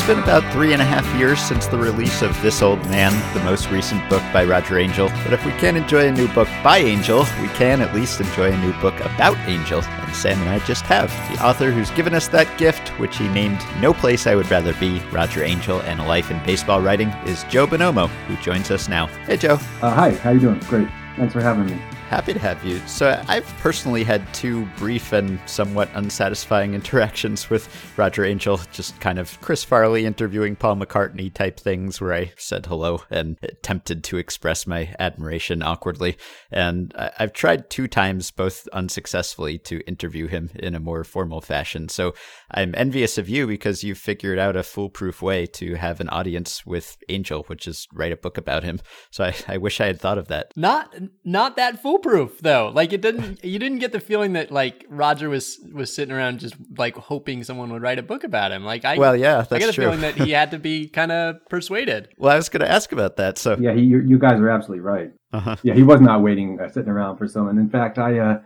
[0.05, 3.11] It's been about three and a half years since the release of This Old Man,
[3.33, 5.09] the most recent book by Roger Angell.
[5.23, 8.51] But if we can't enjoy a new book by Angell, we can at least enjoy
[8.51, 9.81] a new book about Angell.
[9.81, 11.09] And Sam and I just have.
[11.35, 14.75] The author who's given us that gift, which he named No Place I Would Rather
[14.75, 18.87] Be, Roger Angell and a Life in Baseball Writing, is Joe Bonomo, who joins us
[18.87, 19.07] now.
[19.25, 19.57] Hey, Joe.
[19.81, 20.59] Uh, hi, how you doing?
[20.67, 20.87] Great.
[21.17, 21.81] Thanks for having me.
[22.09, 22.77] Happy to have you.
[22.85, 29.17] So, I've personally had two brief and somewhat unsatisfying interactions with Roger Angell, just kind
[29.17, 34.17] of Chris Farley interviewing Paul McCartney type things where I said hello and attempted to
[34.17, 36.15] express my admiration awkwardly.
[36.51, 41.89] And I've tried two times, both unsuccessfully, to interview him in a more formal fashion.
[41.89, 42.13] So,
[42.51, 46.67] I'm envious of you because you've figured out a foolproof way to have an audience
[46.67, 48.79] with Angell, which is write a book about him.
[49.09, 50.51] So, I, I wish I had thought of that.
[50.55, 51.95] Not not that foolproof
[52.41, 52.71] though.
[52.73, 56.39] Like it didn't you didn't get the feeling that like Roger was was sitting around
[56.39, 58.63] just like hoping someone would write a book about him.
[58.63, 59.85] Like I Well, yeah, I that's a true.
[59.85, 62.09] feeling that he had to be kind of persuaded.
[62.17, 63.37] Well, I was going to ask about that.
[63.37, 65.11] So, Yeah, he, you, you guys are absolutely right.
[65.33, 65.57] uh-huh.
[65.63, 67.57] Yeah, he was not waiting, uh, sitting around for someone.
[67.57, 68.39] In fact, I, uh,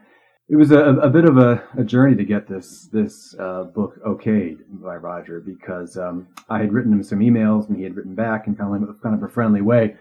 [0.50, 4.00] it was a, a bit of a, a journey to get this this uh, book
[4.06, 8.16] okayed by Roger because um, I had written him some emails and he had written
[8.16, 9.96] back in kind of kind of a friendly way.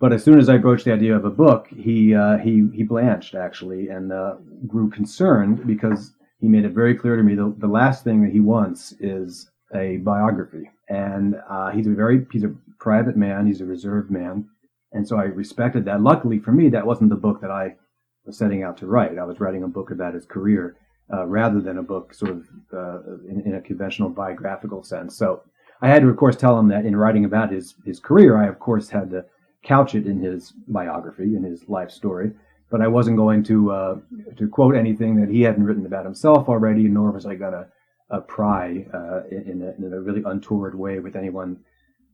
[0.00, 2.82] But as soon as I broached the idea of a book, he uh, he he
[2.82, 4.36] blanched actually and uh,
[4.66, 8.32] grew concerned because he made it very clear to me the, the last thing that
[8.32, 10.70] he wants is a biography.
[10.88, 13.46] And uh, he's a very he's a private man.
[13.46, 14.48] He's a reserved man,
[14.92, 16.00] and so I respected that.
[16.00, 17.76] Luckily for me, that wasn't the book that I
[18.24, 19.18] was setting out to write.
[19.18, 20.76] I was writing a book about his career
[21.12, 25.14] uh, rather than a book sort of uh, in, in a conventional biographical sense.
[25.14, 25.42] So
[25.82, 28.46] I had to, of course, tell him that in writing about his his career, I
[28.48, 29.26] of course had to
[29.62, 32.32] couch it in his biography, in his life story.
[32.70, 33.96] But I wasn't going to uh,
[34.36, 37.66] to quote anything that he hadn't written about himself already, nor was I to
[38.10, 41.58] uh, pry uh, in, a, in a really untoward way with anyone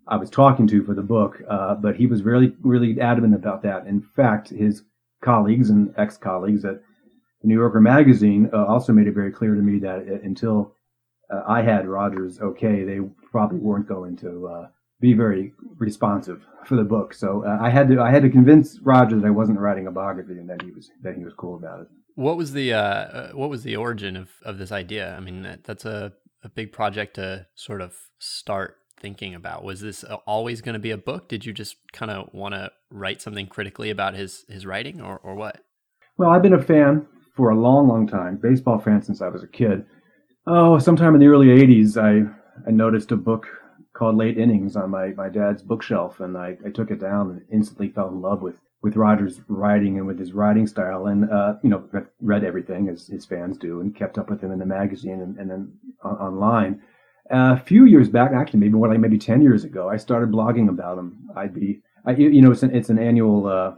[0.09, 1.43] I was talking to for the book.
[1.49, 3.87] Uh, but he was really really adamant about that.
[3.87, 4.83] In fact, his
[5.23, 6.81] colleagues and ex-colleagues at
[7.43, 10.73] the New Yorker magazine uh, also made it very clear to me that uh, until
[11.47, 14.69] I had Rogers okay, they probably weren't going to uh,
[15.01, 17.15] be very responsive for the book.
[17.15, 19.91] So uh, I had to I had to convince Roger that I wasn't writing a
[19.91, 21.87] biography and that he was that he was cool about it.
[22.15, 25.15] What was the uh, uh, what was the origin of, of this idea?
[25.15, 29.65] I mean, that, that's a, a big project to sort of start thinking about.
[29.65, 31.29] Was this uh, always going to be a book?
[31.29, 35.19] Did you just kind of want to write something critically about his his writing, or
[35.19, 35.61] or what?
[36.17, 39.43] Well, I've been a fan for a long, long time, baseball fan since I was
[39.43, 39.85] a kid.
[40.47, 42.27] Oh, sometime in the early '80s, I
[42.67, 43.47] I noticed a book
[43.97, 47.43] called Late Innings on my, my dad's bookshelf, and I, I took it down and
[47.51, 51.07] instantly fell in love with, with Rogers' writing and with his writing style.
[51.07, 51.89] And, uh, you know,
[52.21, 55.39] read everything as his fans do and kept up with him in the magazine and,
[55.39, 56.83] and then on, online.
[57.31, 60.69] a few years back, actually, maybe what like maybe 10 years ago, I started blogging
[60.69, 61.29] about him.
[61.35, 63.75] I'd be, I, you know, it's an, it's an annual, uh,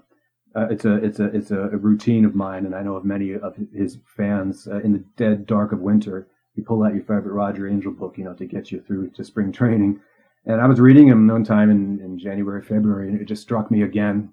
[0.57, 3.35] uh, it's a it's a it's a routine of mine, and I know of many
[3.35, 4.66] of his fans.
[4.66, 6.26] Uh, in the dead dark of winter,
[6.57, 9.24] you pull out your favorite Roger Angell book, you know, to get you through to
[9.24, 10.00] spring training.
[10.48, 13.70] And I was reading him one time in, in January, February, and it just struck
[13.70, 14.32] me again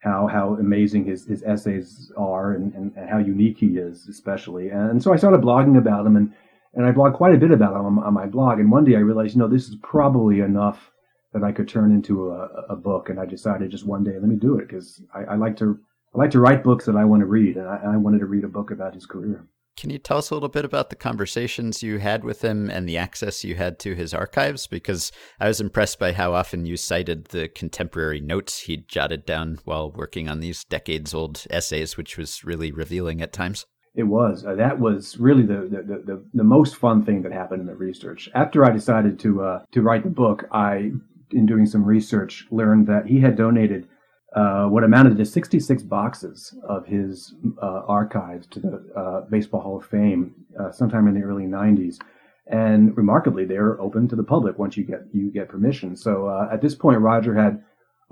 [0.00, 4.70] how how amazing his, his essays are and, and, and how unique he is, especially.
[4.70, 6.32] And so I started blogging about him, and
[6.76, 8.58] And I blog quite a bit about him on, on my blog.
[8.58, 10.90] And one day I realized, you know, this is probably enough
[11.32, 13.10] that I could turn into a, a book.
[13.10, 15.78] And I decided just one day, let me do it because I, I like to
[16.14, 18.26] I like to write books that I want to read, and I, I wanted to
[18.26, 19.46] read a book about his career.
[19.76, 22.88] Can you tell us a little bit about the conversations you had with him and
[22.88, 24.66] the access you had to his archives?
[24.68, 25.10] Because
[25.40, 29.90] I was impressed by how often you cited the contemporary notes he'd jotted down while
[29.90, 33.66] working on these decades old essays, which was really revealing at times.
[33.96, 34.44] It was.
[34.44, 37.76] Uh, that was really the, the, the, the, most fun thing that happened in the
[37.76, 38.28] research.
[38.34, 40.90] After I decided to, uh, to write the book, I,
[41.30, 43.88] in doing some research, learned that he had donated
[44.34, 49.76] uh, what amounted to 66 boxes of his uh, archives to the uh, Baseball Hall
[49.78, 51.98] of Fame uh, sometime in the early 90s.
[52.46, 55.96] And remarkably, they're open to the public once you get you get permission.
[55.96, 57.62] So uh, at this point, Roger had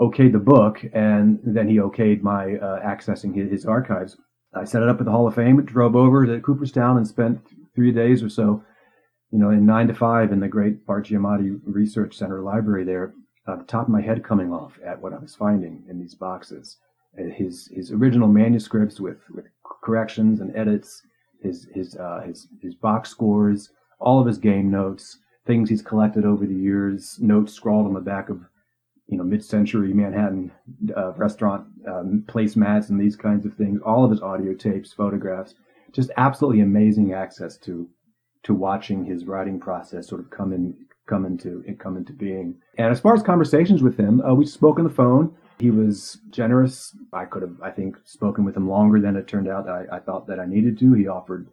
[0.01, 2.47] okayed the book, and then he okayed my
[2.83, 4.17] accessing his, his, archives.
[4.55, 7.41] I set it up at the Hall of Fame, drove over to Cooperstown, and spent
[7.75, 8.65] three days or so,
[9.31, 13.13] you know, in nine to five in the great Bart Giamatti Research Center library there,
[13.47, 16.15] uh, the top of my head coming off at what I was finding in these
[16.15, 16.79] boxes.
[17.19, 19.47] Uh, his his original manuscripts with, with
[19.83, 21.03] corrections and edits,
[21.43, 26.25] his his uh, his his box scores, all of his game notes, things he's collected
[26.25, 28.41] over the years, notes scrawled on the back of
[29.09, 30.53] you know mid-century Manhattan
[30.97, 33.81] uh, restaurant um, placemats and these kinds of things.
[33.85, 35.55] All of his audio tapes, photographs,
[35.93, 37.89] just absolutely amazing access to
[38.45, 40.75] to watching his writing process sort of come in
[41.07, 42.57] come into it come into being.
[42.79, 45.35] And as far as conversations with him, uh, we spoke on the phone.
[45.59, 46.97] He was generous.
[47.13, 49.69] I could have, I think, spoken with him longer than it turned out.
[49.69, 50.93] I, I thought that I needed to.
[50.95, 51.49] He offered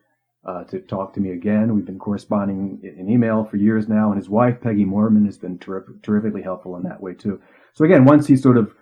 [0.45, 1.75] uh, to talk to me again.
[1.75, 5.59] We've been corresponding in email for years now, and his wife Peggy Moorman has been
[5.59, 7.41] terrific, terrifically helpful in that way too.
[7.73, 8.73] So again, once he sort of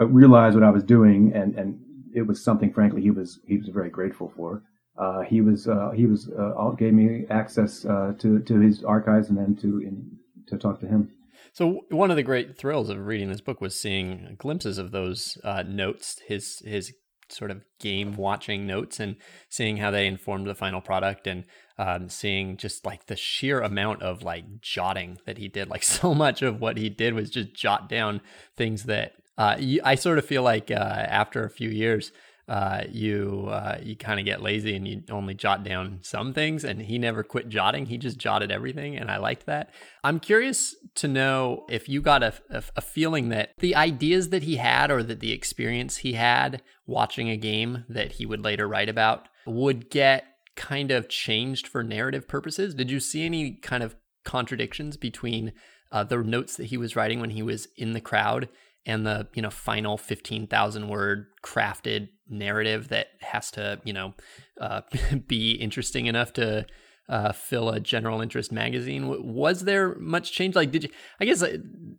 [0.00, 1.78] uh, realized what I was doing, and and
[2.14, 4.62] it was something, frankly, he was he was very grateful for.
[4.96, 9.28] Uh, he was uh, he was uh, gave me access uh, to to his archives
[9.28, 11.10] and then to in, to talk to him.
[11.52, 15.36] So one of the great thrills of reading this book was seeing glimpses of those
[15.42, 16.92] uh, notes, his his
[17.28, 19.16] sort of game watching notes, and
[19.48, 21.44] seeing how they informed the final product, and
[21.76, 25.68] um, seeing just like the sheer amount of like jotting that he did.
[25.74, 28.20] Like so much of what he did was just jot down
[28.56, 32.12] things that uh, I sort of feel like after a few years
[32.48, 36.64] uh, you uh, you kind of get lazy and you only jot down some things.
[36.64, 39.70] And he never quit jotting; he just jotted everything, and I liked that.
[40.02, 44.42] I'm curious to know if you got a, a, a feeling that the ideas that
[44.42, 48.68] he had, or that the experience he had watching a game that he would later
[48.68, 50.24] write about, would get
[50.56, 52.74] kind of changed for narrative purposes.
[52.74, 55.52] Did you see any kind of contradictions between
[55.92, 58.48] uh, the notes that he was writing when he was in the crowd
[58.86, 64.14] and the you know final 15,000 word crafted narrative that has to you know
[64.60, 64.82] uh,
[65.26, 66.66] be interesting enough to
[67.08, 69.34] uh, fill a general interest magazine.
[69.34, 70.54] Was there much change?
[70.54, 70.90] Like, did you?
[71.20, 71.58] I guess uh,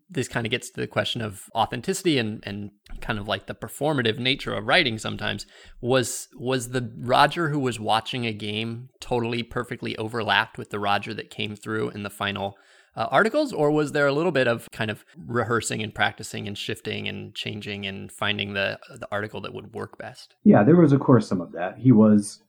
[0.09, 2.71] this kind of gets to the question of authenticity and and
[3.01, 4.97] kind of like the performative nature of writing.
[4.97, 5.45] Sometimes
[5.79, 11.13] was was the Roger who was watching a game totally perfectly overlapped with the Roger
[11.13, 12.57] that came through in the final
[12.95, 16.57] uh, articles, or was there a little bit of kind of rehearsing and practicing and
[16.57, 20.35] shifting and changing and finding the the article that would work best?
[20.43, 21.77] Yeah, there was of course some of that.
[21.77, 22.41] He was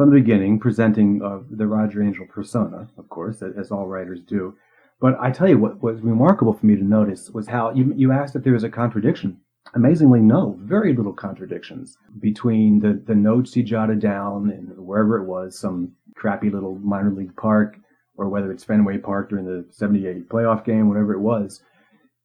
[0.00, 4.54] from the beginning presenting uh, the Roger Angell persona, of course, as all writers do.
[5.00, 8.12] But I tell you what was remarkable for me to notice was how you, you
[8.12, 9.40] asked if there was a contradiction.
[9.74, 15.26] Amazingly, no, very little contradictions between the, the notes he jotted down and wherever it
[15.26, 17.76] was, some crappy little minor league park
[18.20, 21.62] or whether it's Fenway Park during the 78 playoff game, whatever it was,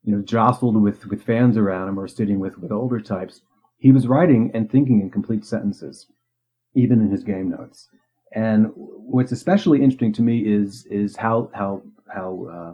[0.03, 3.41] you know, jostled with, with fans around him or sitting with, with older types,
[3.77, 6.07] he was writing and thinking in complete sentences,
[6.75, 7.87] even in his game notes.
[8.33, 12.73] And what's especially interesting to me is is how how how uh,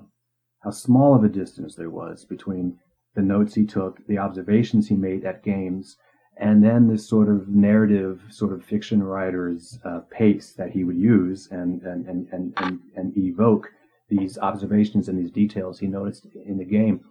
[0.63, 2.79] how small of a distance there was between
[3.15, 5.97] the notes he took, the observations he made at games,
[6.37, 10.97] and then this sort of narrative, sort of fiction writer's uh, pace that he would
[10.97, 13.71] use and, and, and, and, and, and evoke
[14.09, 17.01] these observations and these details he noticed in the game.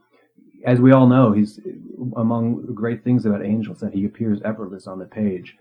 [0.66, 1.60] As we all know, he's
[2.16, 5.56] among great things about Angell's that he appears effortless on the page.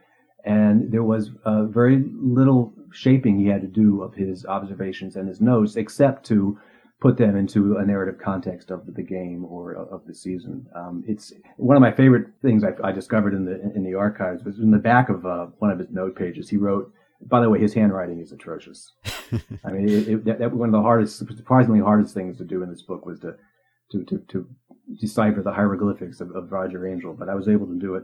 [0.45, 5.27] And there was uh, very little shaping he had to do of his observations and
[5.27, 6.59] his notes, except to
[7.01, 10.67] put them into a narrative context of the game or of the season.
[10.75, 14.43] Um, it's one of my favorite things I, I, discovered in the in the archives
[14.43, 16.49] was in the back of uh, one of his note pages.
[16.49, 16.91] He wrote,
[17.21, 18.93] by the way, his handwriting is atrocious.
[19.65, 22.63] I mean, it, it, that, that, one of the hardest, surprisingly hardest things to do
[22.63, 23.35] in this book was to
[23.91, 24.47] to to, to
[24.99, 28.03] decipher the hieroglyphics of, of Roger Angell, but I was able to do it.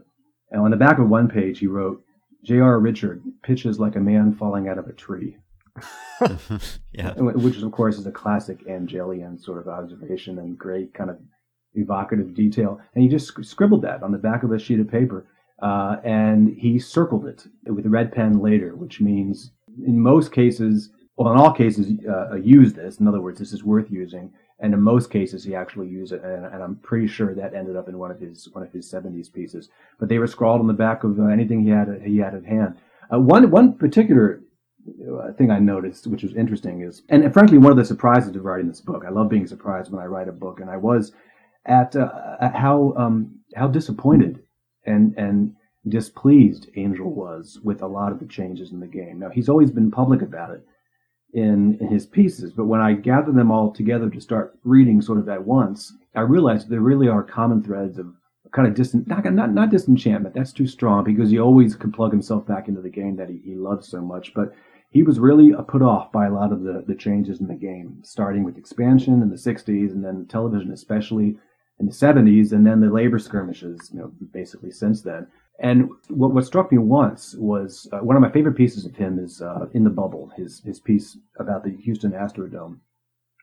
[0.51, 2.01] And on the back of one page, he wrote,
[2.43, 2.79] J.R.
[2.79, 5.37] Richard pitches like a man falling out of a tree.
[6.91, 7.13] yeah.
[7.17, 11.17] which of course is a classic Angellian sort of observation and great kind of
[11.73, 12.79] evocative detail.
[12.93, 15.27] And he just scribbled that on the back of a sheet of paper,
[15.61, 19.51] uh, and he circled it with a red pen later, which means
[19.85, 22.99] in most cases, well, in all cases, uh, use this.
[22.99, 24.33] In other words, this is worth using.
[24.59, 27.75] And in most cases, he actually used it, and, and, I'm pretty sure that ended
[27.75, 29.67] up in one of his one of his 70s pieces.
[29.99, 32.45] But they were scrawled on the back of uh, anything he had he had at
[32.45, 32.77] hand.
[33.13, 34.44] Uh, one one particular uh,
[35.37, 38.67] thing I noticed, which was interesting, is and frankly one of the surprises of writing
[38.67, 39.03] this book.
[39.05, 41.11] I love being surprised when I write a book, and I was
[41.65, 44.43] at, uh, at how um, how disappointed
[44.85, 45.55] and and
[45.87, 49.19] displeased Angell was with a lot of the changes in the game.
[49.19, 50.65] Now he's always been public about it
[51.33, 55.19] in, in his pieces, but when I gather them all together to start reading sort
[55.19, 58.07] of at once, I realized there really are common threads of
[58.51, 62.11] kind of distant, not, not, not disenchantment, that's too strong because he always could plug
[62.11, 64.53] himself back into the game that he, he loves so much, but
[64.95, 67.99] he was really put off by a lot of the, the changes in the game,
[68.01, 71.35] starting with expansion in the 60s and then television especially
[71.81, 75.27] in the 70s and then the labor skirmishes, you know, basically since then.
[75.59, 79.19] And what, what struck me once was uh, one of my favorite pieces of him
[79.19, 82.79] is uh, in the bubble, his his piece about the Houston Astrodome,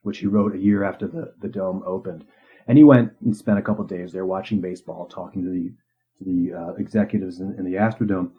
[0.05, 2.25] which he wrote a year after the, the dome opened.
[2.67, 5.71] And he went and spent a couple days there watching baseball, talking to the
[6.17, 8.31] to the uh, executives in, in the Astrodome,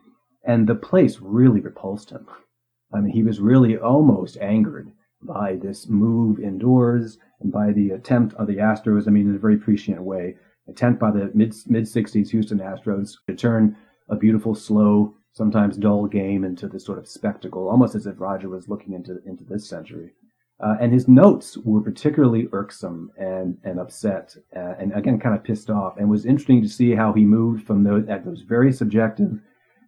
[0.43, 2.26] and the place really repulsed him.
[2.93, 4.91] I mean, he was really almost angered
[5.21, 9.07] by this move indoors and by the attempt of the Astros.
[9.07, 10.35] I mean, in a very prescient way
[10.67, 13.75] attempt by the mid mid 60s Houston Astros to turn
[14.09, 18.49] a beautiful, slow, sometimes dull game into this sort of spectacle, almost as if Roger
[18.49, 20.11] was looking into into this century.
[20.59, 25.43] Uh, and his notes were particularly irksome and and upset, uh, and again kind of
[25.43, 25.97] pissed off.
[25.97, 29.39] And it was interesting to see how he moved from those those very subjective,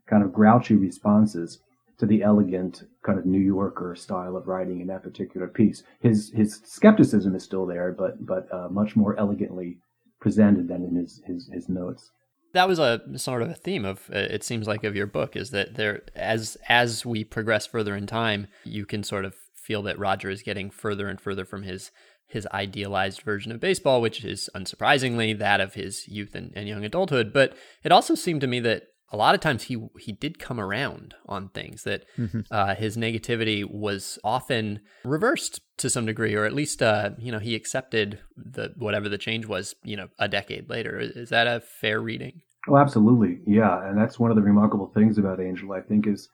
[0.07, 1.59] kind of grouchy responses
[1.97, 5.83] to the elegant kind of New Yorker style of writing in that particular piece.
[6.01, 9.77] His his skepticism is still there, but but uh, much more elegantly
[10.19, 12.09] presented than in his, his, his notes.
[12.53, 15.35] That was a sort of a theme of uh, it seems like of your book
[15.35, 19.81] is that there as as we progress further in time, you can sort of feel
[19.83, 21.91] that Roger is getting further and further from his
[22.27, 26.83] his idealized version of baseball, which is unsurprisingly that of his youth and, and young
[26.83, 27.31] adulthood.
[27.31, 30.59] But it also seemed to me that a lot of times he he did come
[30.59, 32.41] around on things that mm-hmm.
[32.51, 37.39] uh, his negativity was often reversed to some degree, or at least uh, you know
[37.39, 39.75] he accepted the whatever the change was.
[39.83, 40.99] You know, a decade later.
[40.99, 42.41] Is that a fair reading?
[42.67, 43.87] Oh, absolutely, yeah.
[43.87, 45.73] And that's one of the remarkable things about Angell.
[45.73, 46.29] I think is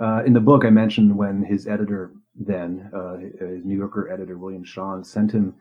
[0.00, 4.38] uh, in the book I mentioned when his editor then, uh, his New Yorker editor
[4.38, 5.54] William Shawn, sent him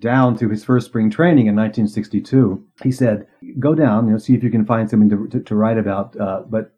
[0.00, 3.26] down to his first spring training in 1962, he said,
[3.58, 6.18] "Go down, you know, see if you can find something to, to, to write about,
[6.20, 6.72] uh, but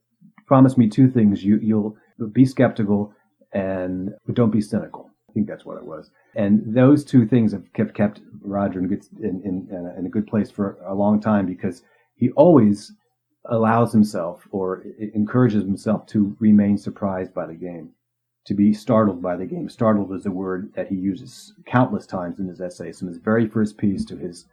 [0.47, 1.97] promise me two things: you you'll
[2.33, 3.13] be skeptical
[3.53, 6.11] and don't be cynical." I think that's what it was.
[6.35, 10.51] And those two things have kept kept Roger in, in, in, in a good place
[10.51, 11.83] for a long time because
[12.17, 12.93] he always
[13.47, 17.91] allows himself or encourages himself to remain surprised by the game
[18.47, 19.69] to be startled by the game.
[19.69, 22.99] Startled is a word that he uses countless times in his essays.
[22.99, 24.47] From his very first piece to his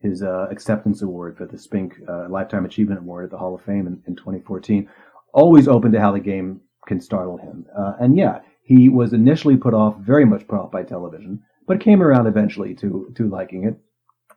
[0.00, 3.62] his uh, acceptance award for the Spink uh, Lifetime Achievement Award at the Hall of
[3.62, 4.88] Fame in, in 2014,
[5.32, 7.64] always open to how the game can startle him.
[7.76, 11.80] Uh, and yeah, he was initially put off, very much put off by television, but
[11.80, 13.78] came around eventually to to liking it.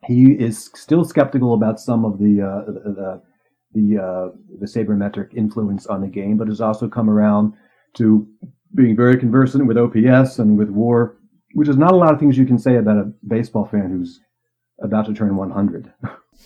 [0.06, 3.22] He is still skeptical about some of the uh, the the
[3.72, 4.30] the, uh,
[4.60, 7.54] the sabermetric influence on the game, but has also come around
[7.96, 8.28] to
[8.76, 11.16] being very conversant with OPS and with WAR,
[11.54, 14.20] which is not a lot of things you can say about a baseball fan who's
[14.82, 15.94] about to turn 100.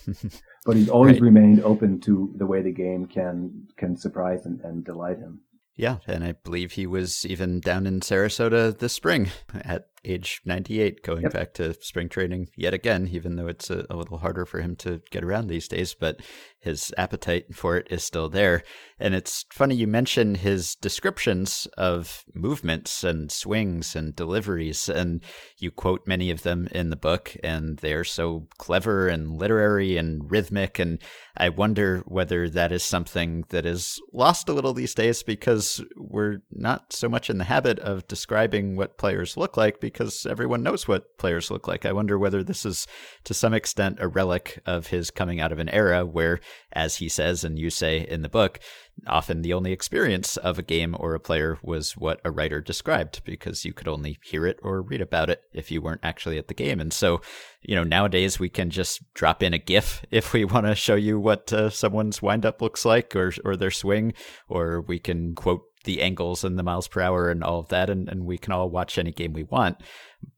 [0.66, 1.22] but he's always right.
[1.22, 5.42] remained open to the way the game can can surprise and, and delight him.
[5.76, 11.04] Yeah, and I believe he was even down in Sarasota this spring at age 98,
[11.04, 11.34] going yep.
[11.34, 14.76] back to spring training yet again, even though it's a, a, little harder for him
[14.76, 15.94] to get around these days.
[15.94, 16.22] But
[16.60, 18.64] his appetite for it is still there.
[19.00, 25.22] And it's funny you mention his descriptions of movements and swings and deliveries, and
[25.58, 30.32] you quote many of them in the book, and they're so clever and literary and
[30.32, 30.80] rhythmic.
[30.80, 31.02] And
[31.36, 36.40] I wonder whether that is something that is lost a little these days because we're
[36.52, 40.88] not so much in the habit of describing what players look like because everyone knows
[40.88, 41.86] what players look like.
[41.86, 42.88] I wonder whether this is
[43.24, 46.40] to some extent a relic of his coming out of an era where
[46.74, 48.60] as he says and you say in the book,
[49.08, 53.22] often the only experience of a game or a player was what a writer described
[53.24, 56.48] because you could only hear it or read about it if you weren't actually at
[56.48, 56.80] the game.
[56.80, 57.22] And so,
[57.62, 60.96] you know, nowadays we can just drop in a GIF if we want to show
[60.96, 64.14] you what uh, someone's windup looks like or or their swing,
[64.48, 67.90] or we can quote the angles and the miles per hour and all of that,
[67.90, 69.78] and, and we can all watch any game we want.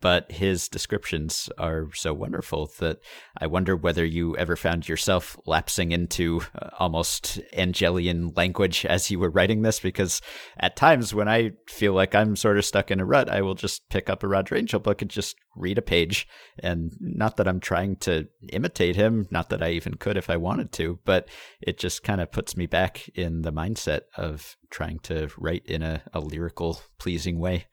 [0.01, 2.99] But his descriptions are so wonderful that
[3.37, 9.19] I wonder whether you ever found yourself lapsing into uh, almost Angellian language as you
[9.19, 10.21] were writing this, because
[10.57, 13.55] at times when I feel like I'm sort of stuck in a rut, I will
[13.55, 16.27] just pick up a Roger Angell book and just read a page.
[16.59, 20.37] And not that I'm trying to imitate him, not that I even could if I
[20.37, 21.27] wanted to, but
[21.61, 25.81] it just kind of puts me back in the mindset of trying to write in
[25.81, 27.65] a, a lyrical, pleasing way.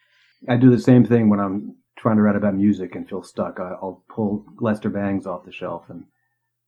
[0.49, 3.61] I do the same thing when I'm trying to write about music and feel stuck.
[3.61, 6.05] I, I'll pull Lester Bangs off the shelf and,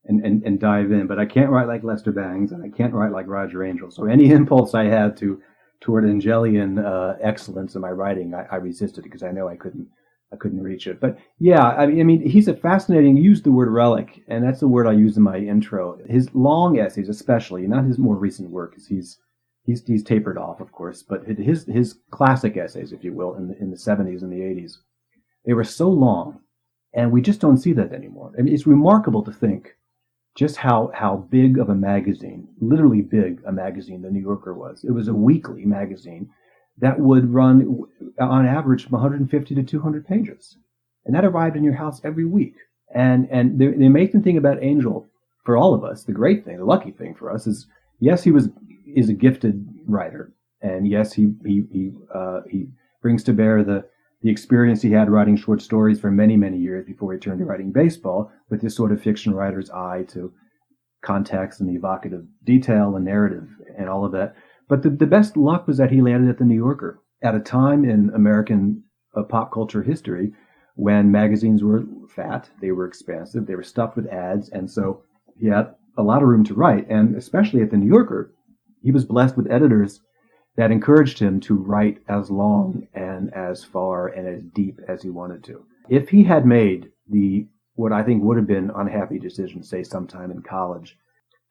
[0.05, 1.09] and, and, and dive in.
[1.09, 3.91] But I can't write like Lester Bangs and I can't write like Roger Angell.
[3.91, 5.43] So any impulse I had to
[5.81, 9.89] toward Angellian uh, excellence in my writing, I, I resisted because I know I couldn't
[10.33, 11.01] I couldn't reach it.
[11.01, 13.17] But yeah, I mean, I mean, he's a fascinating.
[13.17, 15.99] Use the word relic, and that's the word I use in my intro.
[16.09, 19.19] His long essays, especially, not his more recent work, because he's
[19.65, 21.03] he's he's tapered off, of course.
[21.03, 24.43] But his his classic essays, if you will, in the in the seventies and the
[24.43, 24.81] eighties,
[25.45, 26.41] they were so long,
[26.93, 28.33] and we just don't see that anymore.
[28.39, 29.77] I mean, it's remarkable to think
[30.35, 34.85] just how how big of a magazine, literally big a magazine, the New Yorker was.
[34.85, 36.31] It was a weekly magazine
[36.79, 37.85] that would run
[38.19, 40.57] on average from 150 to 200 pages,
[41.05, 42.55] and that arrived in your house every week.
[42.95, 45.07] And and the, the amazing thing about Angell
[45.45, 47.67] for all of us, the great thing, the lucky thing for us is
[48.01, 48.49] yes, he was
[48.87, 50.33] is a gifted writer,
[50.63, 52.69] and yes, he he he uh, he
[53.03, 53.85] brings to bear the
[54.25, 57.45] the experience he had writing short stories for many many years before he turned to
[57.45, 60.33] writing baseball with this sort of fiction writer's eye to
[61.05, 63.47] context and the evocative detail and narrative
[63.79, 64.35] and all of that.
[64.67, 67.41] But the, the best luck was that he landed at the New Yorker at a
[67.41, 68.83] time in American
[69.15, 70.33] uh, pop culture history
[70.77, 75.03] when magazines were fat, they were expansive, they were stuffed with ads, and so
[75.39, 76.89] he had a lot of room to write.
[76.89, 78.33] And especially at the New Yorker,
[78.83, 80.01] he was blessed with editors
[80.57, 85.11] that encouraged him to write as long and as far and as deep as he
[85.11, 85.65] wanted to.
[85.89, 87.47] If he had made the
[87.77, 90.97] what I think would have been unhappy decision, say sometime in college,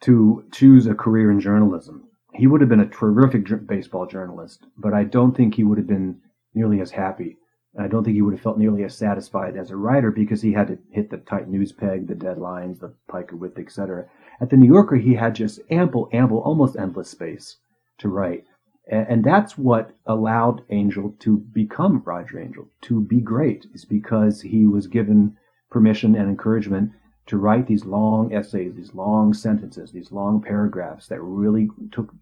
[0.02, 4.94] to choose a career in journalism, he would have been a terrific baseball journalist, but
[4.94, 6.22] I don't think he would have been
[6.54, 7.38] nearly as happy.
[7.78, 10.54] I don't think he would have felt nearly as satisfied as a writer because he
[10.54, 14.06] had to hit the tight news peg, the deadlines, the piker width, etc.
[14.40, 17.58] At the New Yorker, he had just ample, ample, almost endless space
[18.00, 18.46] to write.
[18.86, 24.68] And, that's what allowed Angell to become Roger Angell, to be great, is because he
[24.68, 25.38] was given
[25.72, 26.92] permission and encouragement
[27.28, 32.14] to write these long essays, these long sentences, these long paragraphs that really took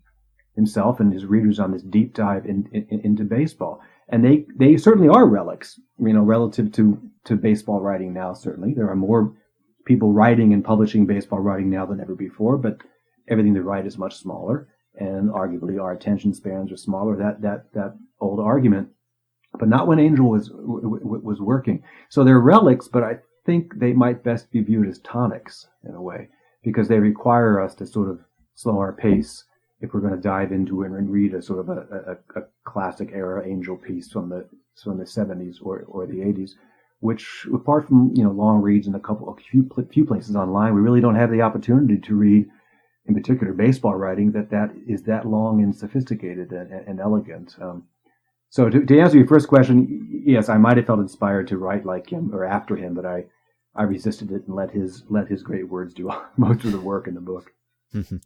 [0.55, 3.81] himself and his readers on this deep dive in, in, into baseball.
[4.09, 8.73] And they, they certainly are relics, you know, relative to, to baseball writing now, certainly.
[8.73, 9.33] There are more
[9.85, 12.77] people writing and publishing baseball writing now than ever before, but
[13.27, 14.67] everything they write is much smaller.
[14.95, 17.15] And arguably our attention spans are smaller.
[17.15, 18.89] That, that, that old argument.
[19.59, 21.83] But not when Angell was, was working.
[22.09, 26.01] So they're relics, but I think they might best be viewed as tonics in a
[26.01, 26.29] way,
[26.63, 28.19] because they require us to sort of
[28.55, 29.43] slow our pace
[29.81, 33.09] if we're going to dive into and read a sort of a, a, a classic
[33.13, 34.47] era Angell piece from the
[34.81, 36.51] from the 70s or, or the 80s,
[36.99, 40.73] which apart from you know long reads and a couple a few few places online,
[40.73, 42.47] we really don't have the opportunity to read,
[43.11, 47.55] in particular baseball writing that that is that long and sophisticated and, and elegant.
[47.61, 47.83] Um,
[48.49, 51.85] so to, to answer your first question, yes, I might have felt inspired to write
[51.85, 53.25] like him or after him, but I
[53.75, 57.07] I resisted it and let his let his great words do most of the work
[57.07, 57.53] in the book.
[57.93, 58.21] Mhm.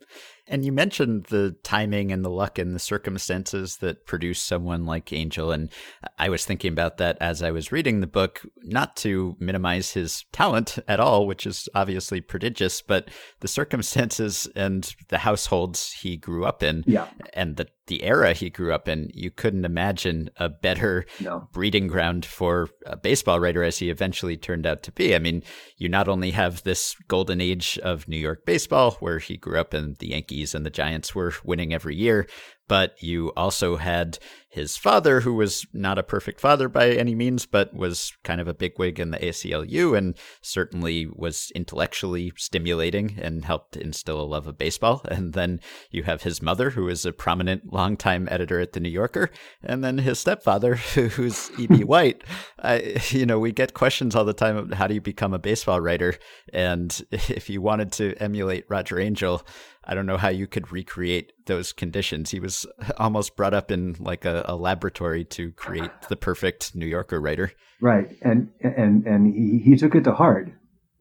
[0.47, 5.11] And you mentioned the timing and the luck and the circumstances that produce someone like
[5.11, 5.51] Angell.
[5.51, 5.71] And
[6.19, 10.25] I was thinking about that as I was reading the book, not to minimize his
[10.31, 13.09] talent at all, which is obviously prodigious, but
[13.39, 18.49] the circumstances and the households he grew up in Yeah, and the, the era he
[18.49, 23.63] grew up in, you couldn't imagine a better no, breeding ground for a baseball writer
[23.63, 25.15] as he eventually turned out to be.
[25.15, 25.43] I mean,
[25.77, 29.73] you not only have this golden age of New York baseball where he grew up
[29.73, 32.27] and the Yankees and the Giants were winning every year,
[32.67, 34.17] but you also had
[34.55, 38.47] his father, who was not a perfect father by any means, but was kind of
[38.47, 44.47] a bigwig in the ACLU and certainly was intellectually stimulating and helped instill a love
[44.47, 45.01] of baseball.
[45.15, 48.89] And then you have his mother, who is a prominent longtime editor at the New
[48.89, 49.29] Yorker,
[49.63, 50.75] and then his stepfather,
[51.15, 51.83] who's E.B.
[51.83, 52.23] White.
[52.61, 55.39] I, you know, we get questions all the time of how do you become a
[55.39, 56.15] baseball writer?
[56.53, 59.45] And if you wanted to emulate Roger Angell,
[59.87, 62.31] I don't know how you could recreate those conditions.
[62.31, 62.65] He was
[62.97, 67.51] almost brought up in like a, a laboratory to create the perfect New Yorker writer.
[67.81, 70.51] right, and and and he, he took it to heart.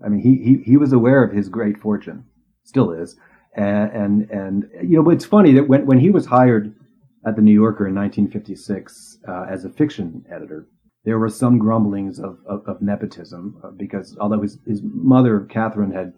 [0.05, 2.25] I mean, he, he he was aware of his great fortune,
[2.65, 3.17] still is,
[3.57, 6.75] and and, and you know, it's funny that when when he was hired
[7.27, 10.69] at the New Yorker in 1956 uh, as a fiction editor.
[11.05, 15.93] There were some grumblings of, of, of nepotism uh, because although his, his mother, Catherine,
[15.93, 16.15] had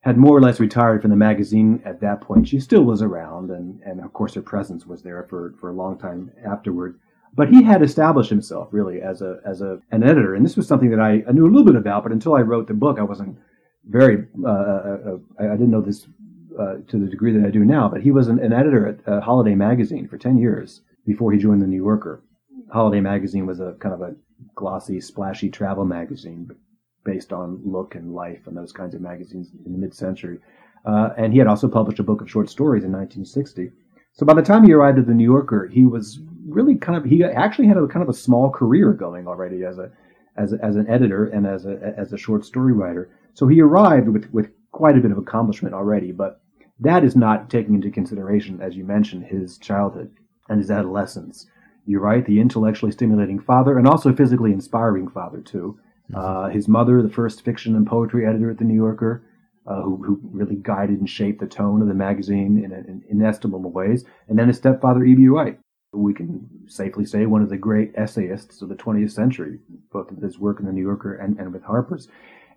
[0.00, 3.50] had more or less retired from the magazine at that point, she still was around,
[3.50, 6.98] and, and of course her presence was there for, for a long time afterward.
[7.34, 10.66] But he had established himself really as a as a an editor, and this was
[10.66, 12.98] something that I, I knew a little bit about, but until I wrote the book,
[12.98, 13.38] I wasn't
[13.88, 16.08] very uh, uh, uh, I, I didn't know this
[16.58, 17.88] uh, to the degree that I do now.
[17.88, 21.38] But he was an, an editor at uh, Holiday Magazine for ten years before he
[21.38, 22.20] joined the New Yorker.
[22.72, 24.16] Holiday Magazine was a kind of a
[24.56, 26.50] glossy, splashy travel magazine
[27.04, 30.38] based on look and life and those kinds of magazines in the mid-century.
[30.84, 33.70] Uh, and he had also published a book of short stories in 1960.
[34.12, 37.04] So by the time he arrived at the New Yorker, he was really kind of
[37.04, 39.90] he actually had a kind of a small career going already as a
[40.36, 43.10] as a, as an editor and as a as a short story writer.
[43.34, 46.40] So he arrived with with quite a bit of accomplishment already, but
[46.80, 50.10] that is not taking into consideration, as you mentioned, his childhood
[50.48, 51.46] and his adolescence.
[51.86, 55.78] You're right, the intellectually stimulating father and also physically inspiring father too.
[56.14, 59.22] Uh, his mother, the first fiction and poetry editor at the New Yorker,
[59.66, 63.70] uh, who, who really guided and shaped the tone of the magazine in, in inestimable
[63.70, 65.28] ways, and then his stepfather, E.B.
[65.28, 65.58] White,
[65.92, 69.58] who we can safely say one of the great essayists of the 20th century,
[69.92, 72.08] both with his work in the New Yorker and, and with Harper's.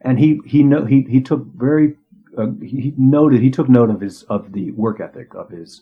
[0.01, 1.95] And he he no, he he took very
[2.37, 5.81] uh, he he noted he took note of his of the work ethic of his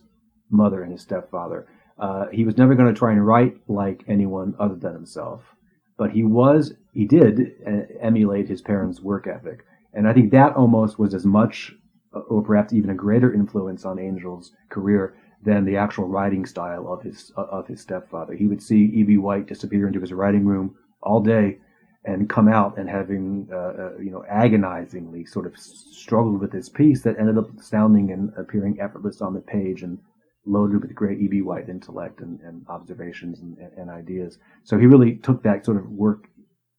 [0.49, 1.67] mother and his stepfather.
[1.97, 5.55] Uh, he was never going to try and write like anyone other than himself,
[6.01, 10.55] but he was he did uh, emulate his parents' work ethic, and I think that
[10.55, 11.75] almost was as much,
[12.15, 16.91] uh, or perhaps even a greater influence on Angell's career than the actual writing style
[16.91, 18.33] of his uh, of his stepfather.
[18.33, 19.19] He would see E.B.
[19.19, 21.59] White disappear into his writing room all day
[22.03, 27.03] and come out and having uh, you know agonizingly sort of struggled with this piece
[27.03, 29.99] that ended up sounding and appearing effortless on the page and
[30.45, 31.41] loaded with great E.B.
[31.41, 34.39] White intellect and, and observations and, and, ideas.
[34.63, 36.27] So he really took that sort of work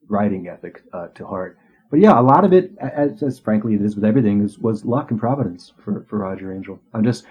[0.08, 1.58] writing ethic uh, to heart.
[1.90, 4.84] But yeah, a lot of it, as, as frankly it is with everything, is, was
[4.84, 6.80] luck and providence for, for Roger Angell.
[6.92, 7.24] I'm just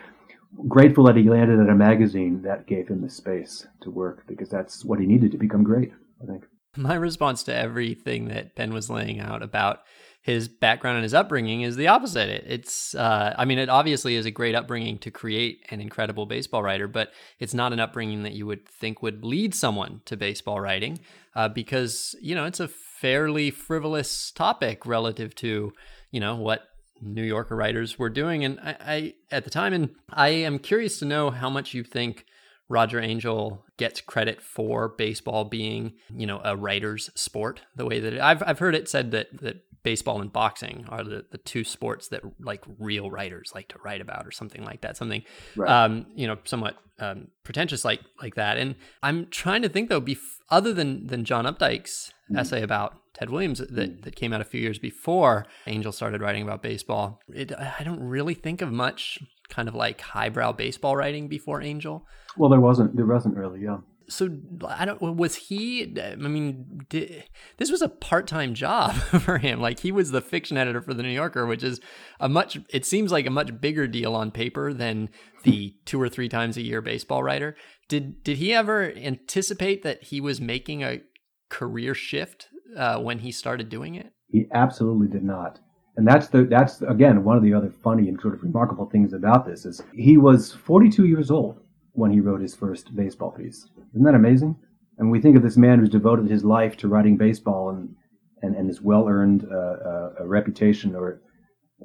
[0.68, 4.50] grateful that he landed at a magazine that gave him the space to work because
[4.50, 6.46] that's what he needed to become great, I think.
[6.78, 9.80] My response to everything that Ben was laying out about
[10.22, 12.30] his background and his upbringing is the opposite.
[12.30, 16.28] It, it's, uh, I mean, it obviously is a great upbringing to create an incredible
[16.28, 20.16] baseball writer, but it's not an upbringing that you would think would lead someone to
[20.16, 21.00] baseball writing
[21.36, 25.74] uh, because, you know, it's a fairly frivolous topic relative to,
[26.12, 26.68] you know, what
[27.02, 28.46] New Yorker writers were doing.
[28.46, 31.84] And I, I at the time, and I am curious to know how much you
[31.84, 32.26] think
[32.72, 37.62] Roger Angell gets credit for baseball being, you know, a writer's sport.
[37.76, 41.04] The way that it, I've I've heard it said that that baseball and boxing are
[41.04, 44.82] the, the two sports that like real writers like to write about or something like
[44.82, 44.96] that.
[44.96, 45.24] Something,
[45.56, 45.70] Right.
[45.86, 48.58] um, you know, somewhat um, pretentious like like that.
[48.58, 53.30] And I'm trying to think though, bef- other than than John Updike's essay about Ted
[53.30, 57.52] Williams that, that came out a few years before Angell started writing about baseball, it,
[57.80, 59.20] I don't really think of much
[59.52, 62.08] kind of like highbrow baseball writing before Angell.
[62.38, 62.96] Well, there wasn't.
[62.96, 63.62] There wasn't really.
[63.62, 63.78] Yeah.
[64.08, 64.30] So
[64.68, 65.00] I don't.
[65.18, 65.96] Was he?
[66.02, 67.26] I mean, did,
[67.58, 69.62] this was a part-time job for him.
[69.62, 71.80] Like he was the fiction editor for the New Yorker, which is
[72.20, 72.58] a much.
[72.70, 75.10] It seems like a much bigger deal on paper than
[75.44, 77.56] the two or three times a year baseball writer.
[77.88, 81.02] Did did he ever anticipate that he was making a
[81.50, 82.48] career shift
[82.78, 84.14] uh, when he started doing it?
[84.28, 85.60] He absolutely did not.
[85.98, 89.14] And that's the that's again one of the other funny and sort of remarkable things
[89.14, 91.60] about this is he was 42 years old
[91.94, 93.68] when he wrote his first baseball piece.
[93.94, 94.56] Isn't that amazing?
[94.98, 97.96] And we think of this man who's devoted his life to writing baseball and
[98.42, 101.22] and, and his well-earned uh, uh, reputation or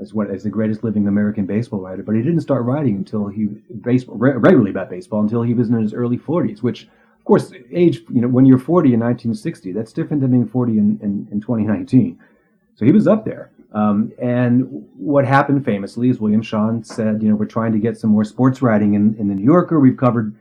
[0.00, 3.28] as what as the greatest living American baseball writer, but he didn't start writing until
[3.28, 3.46] he
[3.82, 7.52] baseball re- regularly about baseball until he was in his early 40s, which of course
[7.72, 11.28] age you know when you're 40 in 1960 that's different than being 40 in, in,
[11.32, 12.18] in 2019.
[12.74, 13.50] So he was up there.
[13.72, 17.98] Um, and what happened famously is William Shawn said, you know, we're trying to get
[17.98, 19.80] some more sports writing in, in the New Yorker.
[19.80, 20.34] We've covered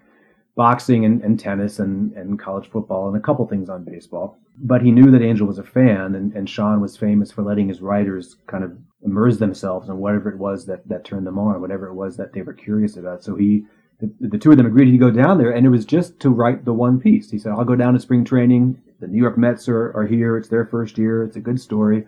[0.55, 4.37] boxing and, and tennis and, and college football and a couple things on baseball.
[4.57, 7.67] But he knew that Angell was a fan and, and Shawn was famous for letting
[7.67, 11.59] his writers kind of immerse themselves in whatever it was that, that turned them on,
[11.59, 13.23] whatever it was that they were curious about.
[13.23, 13.65] So he,
[13.99, 16.29] the, the two of them agreed to go down there and it was just to
[16.29, 17.31] write the one piece.
[17.31, 18.81] He said, I'll go down to spring training.
[19.01, 20.37] The New York Mets are, are here.
[20.37, 21.23] It's their first year.
[21.25, 22.07] It's a good story.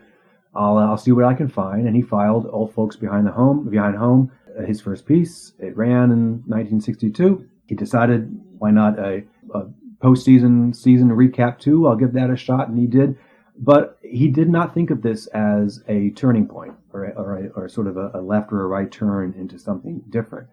[0.57, 1.87] I'll, I'll see what I can find.
[1.87, 5.53] And he filed Old Folks Behind the Home, Behind Home, uh, his first piece.
[5.59, 7.47] It ran in 1962.
[7.67, 9.65] He decided, why not a, a
[10.03, 11.87] postseason season recap too?
[11.87, 13.15] I'll give that a shot, and he did.
[13.59, 17.47] But he did not think of this as a turning point or, a, or, a,
[17.55, 20.47] or sort of a, a left or a right turn into something different.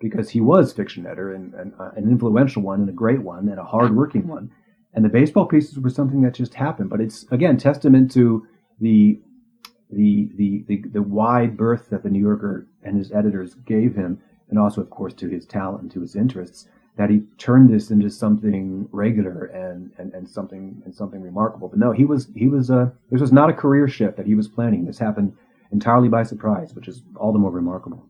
[0.00, 3.48] because he was fiction editor and, and uh, an influential one and a great one
[3.48, 4.50] and a hardworking one.
[4.94, 6.90] And the baseball pieces were something that just happened.
[6.90, 8.46] But it's again testament to
[8.80, 9.20] the
[9.90, 14.20] the the the, the wide berth that the New Yorker and his editors gave him,
[14.50, 17.90] and also, of course, to his talent and to his interests, that he turned this
[17.90, 21.68] into something regular and, and, and something and something remarkable.
[21.68, 24.34] But no, he was he was uh, this was not a career shift that he
[24.34, 24.84] was planning.
[24.86, 25.34] This happened
[25.72, 28.06] entirely by surprise, which is all the more remarkable.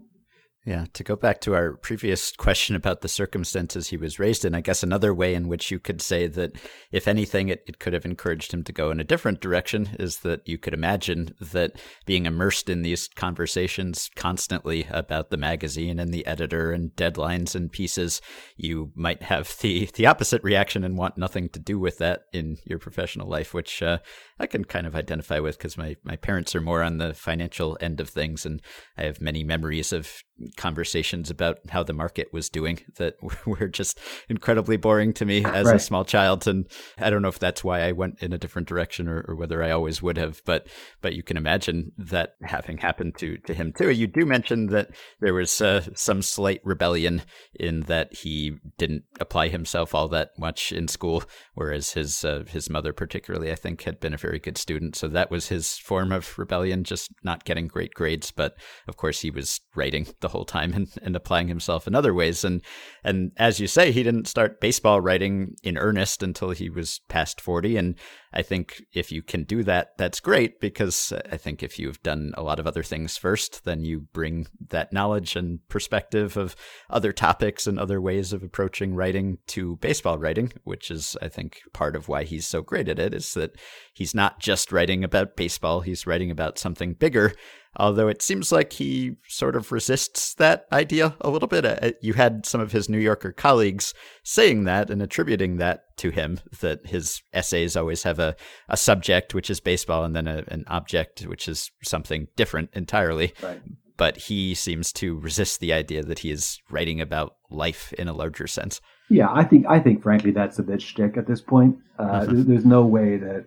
[0.67, 4.53] Yeah, to go back to our previous question about the circumstances he was raised in,
[4.53, 6.57] I guess another way in which you could say that,
[6.91, 10.19] if anything, it, it could have encouraged him to go in a different direction is
[10.19, 16.13] that you could imagine that being immersed in these conversations constantly about the magazine and
[16.13, 18.21] the editor and deadlines and pieces,
[18.57, 22.57] you might have the, the opposite reaction and want nothing to do with that in
[22.65, 23.99] your professional life, which uh,
[24.41, 27.79] I can kind of identify with because my, my parents are more on the financial
[27.81, 28.61] end of things, and
[28.99, 30.25] I have many memories of
[30.57, 33.99] conversations about how the market was doing that were just
[34.29, 35.77] incredibly boring to me as Right.
[35.77, 36.47] a small child.
[36.47, 36.67] And
[36.99, 39.63] I don't know if that's why I went in a different direction or, or whether
[39.63, 40.67] I always would have, but
[41.01, 43.91] but you can imagine that having happened to to him too.
[43.91, 44.91] You do mention that
[45.21, 47.23] there was uh, some slight rebellion
[47.59, 51.23] in that he didn't apply himself all that much in school,
[51.55, 54.97] whereas his uh, his mother particularly, I think, had been a very good student.
[54.97, 58.31] So that was his form of rebellion, just not getting great grades.
[58.31, 58.57] But
[58.89, 62.45] of course, he was writing the whole time and, and applying himself in other ways.
[62.45, 62.63] And
[63.05, 67.41] and as you say, he didn't start baseball writing in earnest until he was past
[67.41, 67.77] forty.
[67.77, 67.97] And
[68.33, 72.33] I think if you can do that, that's great because I think if you've done
[72.37, 76.55] a lot of other things first, then you bring that knowledge and perspective of
[76.91, 81.61] other topics and other ways of approaching writing to baseball writing, which is, I think,
[81.73, 83.57] part of why he's so great at it is that
[83.95, 87.33] he's not just writing about baseball, he's writing about something bigger.
[87.79, 91.65] Although it seems like he sort of resists that idea a little bit.
[91.65, 96.11] Uh, You had some of his New Yorker colleagues saying that and attributing that to
[96.11, 98.35] him, that his essays always have a,
[98.69, 103.33] a subject, which is baseball, and then a, an object, which is something different entirely.
[103.43, 103.61] Right.
[103.99, 108.13] But he seems to resist the idea that he is writing about life in a
[108.13, 108.81] larger sense.
[109.09, 111.77] Yeah, I think I think frankly that's a bit shtick at this point.
[111.99, 113.45] Uh, there- There's no way that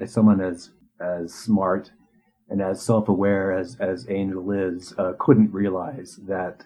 [0.00, 0.70] uh, someone as
[1.00, 1.90] as smart
[2.48, 6.64] and as self-aware as as Angell is uh, couldn't realize that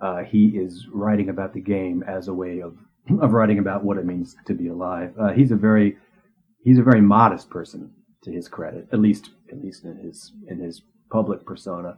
[0.00, 2.76] uh, he is writing about the game as a way of
[3.20, 5.12] of writing about what it means to be alive.
[5.18, 5.96] Uh, he's a very
[6.62, 7.90] he's a very modest person
[8.22, 11.96] to his credit, at least at least in his in his public persona.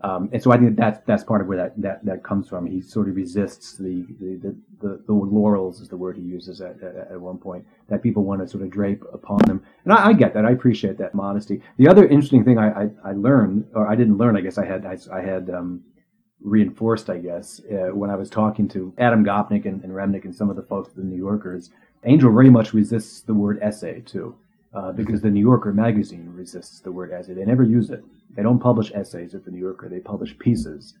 [0.00, 2.66] Um, and so I think that's that's part of where that, that, that comes from.
[2.66, 6.60] He sort of resists the the, the, the, the laurels is the word he uses
[6.60, 9.62] at, at, at one point that people want to sort of drape upon them.
[9.84, 10.44] And I, I get that.
[10.44, 11.62] I appreciate that modesty.
[11.78, 14.66] The other interesting thing I, I, I learned, or I didn't learn, I guess I
[14.66, 15.82] had I, I had um,
[16.40, 20.34] reinforced, I guess, uh, when I was talking to Adam Gopnik and, and Remnick and
[20.34, 21.70] some of the folks at the New Yorkers.
[22.04, 24.36] Angell very much resists the word essay too,
[24.74, 27.34] uh, because the New Yorker magazine resists the word essay.
[27.34, 28.04] They never use it.
[28.36, 29.88] They don't publish essays at the New Yorker.
[29.88, 30.94] They publish pieces.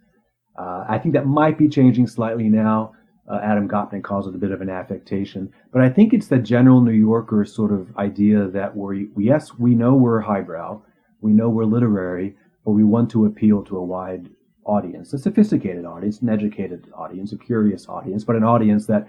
[0.58, 2.94] Uh, I think that might be changing slightly now.
[3.30, 6.38] Uh, Adam Gopnik calls it a bit of an affectation, but I think it's the
[6.38, 10.80] general New Yorker sort of idea that we yes, we know we're highbrow,
[11.20, 14.30] we know we're literary, but we want to appeal to a wide
[14.64, 19.06] audience, a sophisticated audience, an educated audience, a curious audience, but an audience that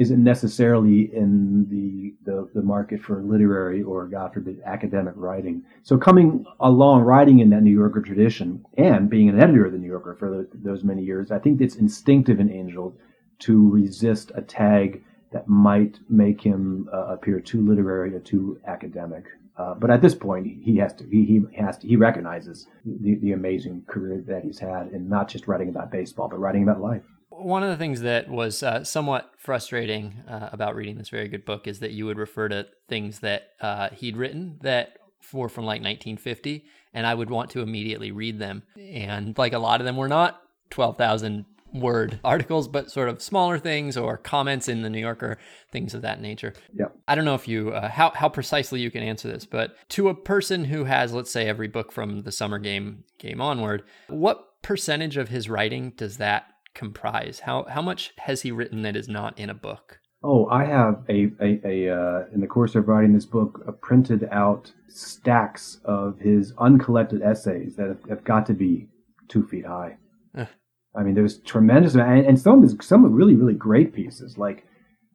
[0.00, 5.62] isn't necessarily in the, the, the market for literary or, God forbid, academic writing.
[5.82, 9.78] So coming along, writing in that New Yorker tradition and being an editor of the
[9.78, 12.96] New Yorker for tho- those many years, I think it's instinctive in Angell
[13.40, 19.26] to resist a tag that might make him uh, appear too literary or too academic.
[19.58, 21.04] Uh, but at this point, he has to.
[21.10, 21.86] He, he has to.
[21.86, 26.28] He recognizes the, the amazing career that he's had, and not just writing about baseball,
[26.28, 27.02] but writing about life.
[27.40, 31.44] One of the things that was uh, somewhat frustrating uh, about reading this very good
[31.44, 34.98] book is that you would refer to things that uh, he'd written that
[35.32, 38.62] were from like 1950, and I would want to immediately read them.
[38.78, 43.58] And like a lot of them were not 12,000 word articles, but sort of smaller
[43.58, 45.38] things or comments in the New Yorker,
[45.70, 46.54] things of that nature.
[46.74, 46.96] Yep.
[47.08, 50.08] I don't know if you uh, how how precisely you can answer this, but to
[50.08, 54.62] a person who has, let's say, every book from the summer game game onward, what
[54.62, 57.40] percentage of his writing does that comprise?
[57.40, 60.00] How how much has he written that is not in a book?
[60.22, 63.72] Oh, I have a, a, a uh, in the course of writing this book, uh,
[63.72, 68.88] printed out stacks of his uncollected essays that have, have got to be
[69.28, 69.96] two feet high.
[70.36, 70.48] Ugh.
[70.94, 74.36] I mean, there's tremendous amount, and, and some of his, some really really great pieces.
[74.36, 74.66] Like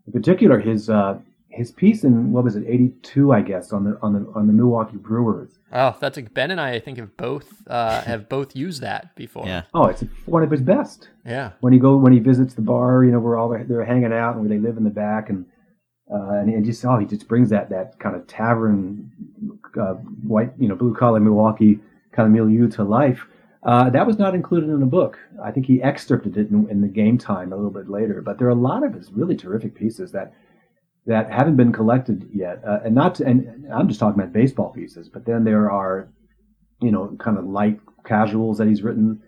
[0.08, 1.20] in particular, his uh,
[1.56, 4.54] his piece in what was it, '82, I guess, on the on the on the
[4.54, 5.58] Milwaukee Brewers.
[5.72, 6.74] Oh, that's a, Ben and I.
[6.74, 9.48] I think have both uh, have both used that before.
[9.48, 9.64] Yeah.
[9.74, 11.10] Oh, it's one of his best.
[11.26, 11.52] yeah.
[11.62, 14.12] When he go when he visits the bar, you know, where all they're, they're hanging
[14.12, 15.46] out and where they live in the back, and
[16.14, 19.12] uh, and, and just oh, he just brings that that kind of tavern,
[19.80, 19.94] uh,
[20.28, 21.80] white, you know, blue collar Milwaukee
[22.12, 23.28] kind of milieu to life.
[23.64, 25.18] Uh, that was not included in the book.
[25.44, 28.22] I think he excerpted it in, in the game time a little bit later.
[28.22, 30.34] But there are a lot of his really terrific pieces that
[31.06, 33.16] that haven't been collected yet, uh, and not.
[33.16, 36.10] To, and I'm just talking about baseball pieces, but then there are,
[36.82, 39.22] you know, kind of light casuals that he's written,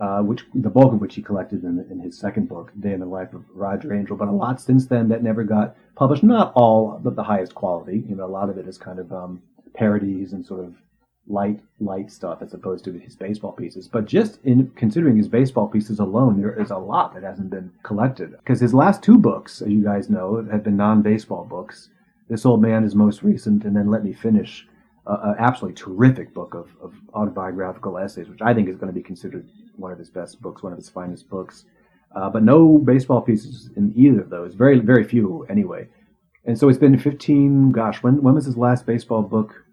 [0.00, 3.00] uh, which the bulk of which he collected in, in his second book, Day in
[3.00, 4.16] the Life of Roger Angell.
[4.16, 6.22] But a lot since then that never got published.
[6.22, 8.04] Not all, but the highest quality.
[8.06, 9.42] You know, a lot of it is kind of um,
[9.74, 10.74] parodies and sort of
[11.28, 13.88] light light stuff as opposed to his baseball pieces.
[13.88, 17.72] But just in considering his baseball pieces alone, there is a lot that hasn't been
[17.82, 18.32] collected.
[18.38, 21.88] Because his last two books, as you guys know, have been non-baseball books.
[22.28, 24.66] This Old Man is most recent, and then Let Me Finish,
[25.06, 28.98] uh, an absolutely terrific book of, of autobiographical essays, which I think is going to
[28.98, 31.64] be considered one of his best books, one of his finest books.
[32.14, 34.54] Uh, but no baseball pieces in either of those.
[34.54, 35.88] Very, very few anyway.
[36.44, 37.72] And so it's been 15.
[37.72, 39.64] Gosh, when when was his last baseball book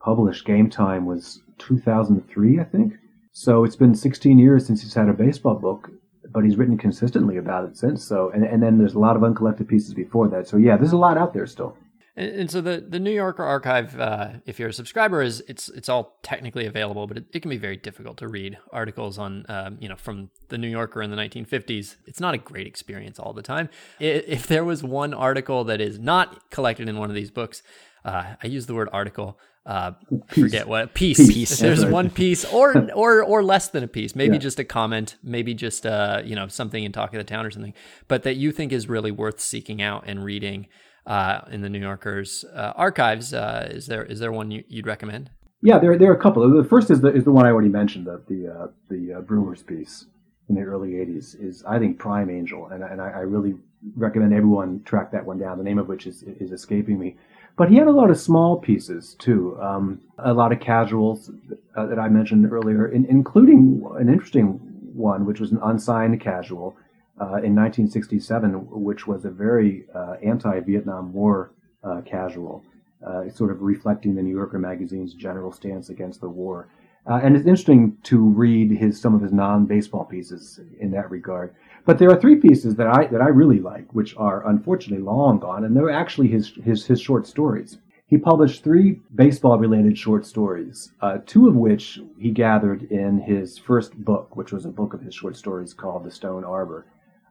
[0.00, 0.44] published?
[0.44, 2.94] Game Time was 2003, I think.
[3.32, 5.90] So it's been 16 years since he's had a baseball book,
[6.32, 8.04] but he's written consistently about it since.
[8.04, 10.48] So, and, and then there's a lot of uncollected pieces before that.
[10.48, 11.76] So yeah, there's a lot out there still.
[12.16, 15.68] And, and so the, the New Yorker archive, uh, if you're a subscriber, is it's
[15.70, 19.46] it's all technically available, but it, it can be very difficult to read articles on
[19.48, 21.96] um, you know from the New Yorker in the 1950s.
[22.06, 23.68] It's not a great experience all the time.
[24.00, 27.62] If there was one article that is not collected in one of these books,
[28.04, 29.38] uh, I use the word article.
[29.66, 29.92] Uh,
[30.28, 31.18] forget what piece.
[31.18, 31.92] Piece, there's right.
[31.92, 34.40] one piece, or or or less than a piece, maybe Yeah.
[34.40, 37.50] just a comment, maybe just uh you know something in Talk of the Town or
[37.50, 37.74] something,
[38.08, 40.66] but that you think is really worth seeking out and reading
[41.06, 43.34] uh, in the New Yorker's uh, archives.
[43.34, 45.30] Uh, is there is there one you, you'd recommend?
[45.62, 46.48] Yeah, there there are a couple.
[46.50, 49.20] The first is the is the one I already mentioned, the the uh, the uh,
[49.20, 50.06] Brewers piece
[50.48, 53.54] in the early '80s is I think prime Angell, and and I, I really
[53.96, 55.58] recommend everyone track that one down.
[55.58, 57.16] The name of which is is escaping me.
[57.60, 61.30] But he had a lot of small pieces too, um, a lot of casuals
[61.76, 64.52] uh, that I mentioned earlier, in, including an interesting
[64.94, 66.74] one, which was an unsigned casual
[67.20, 71.50] uh, in 1967, which was a very uh, anti-Vietnam War
[71.84, 72.64] uh, casual,
[73.06, 76.66] uh, sort of reflecting the New Yorker magazine's general stance against the war.
[77.06, 81.54] Uh, and it's interesting to read his some of his non-baseball pieces in that regard.
[81.84, 85.38] But there are three pieces that I that I really like, which are unfortunately long
[85.38, 87.78] gone, and they're actually his his his short stories.
[88.10, 94.04] He published three baseball-related short stories, uh, two of which he gathered in his first
[94.04, 96.86] book, which was a book of his short stories called The Stone Arbor,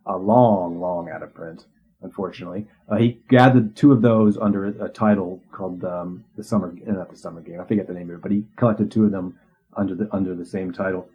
[0.06, 1.66] a long, long out of print,
[2.02, 2.66] unfortunately.
[2.88, 7.18] Uh, he gathered two of those under a, title called um, the Summer, not the
[7.18, 7.60] Summer Game.
[7.60, 9.38] I forget the name of it, but he collected two of them
[9.76, 11.10] under the under the same title.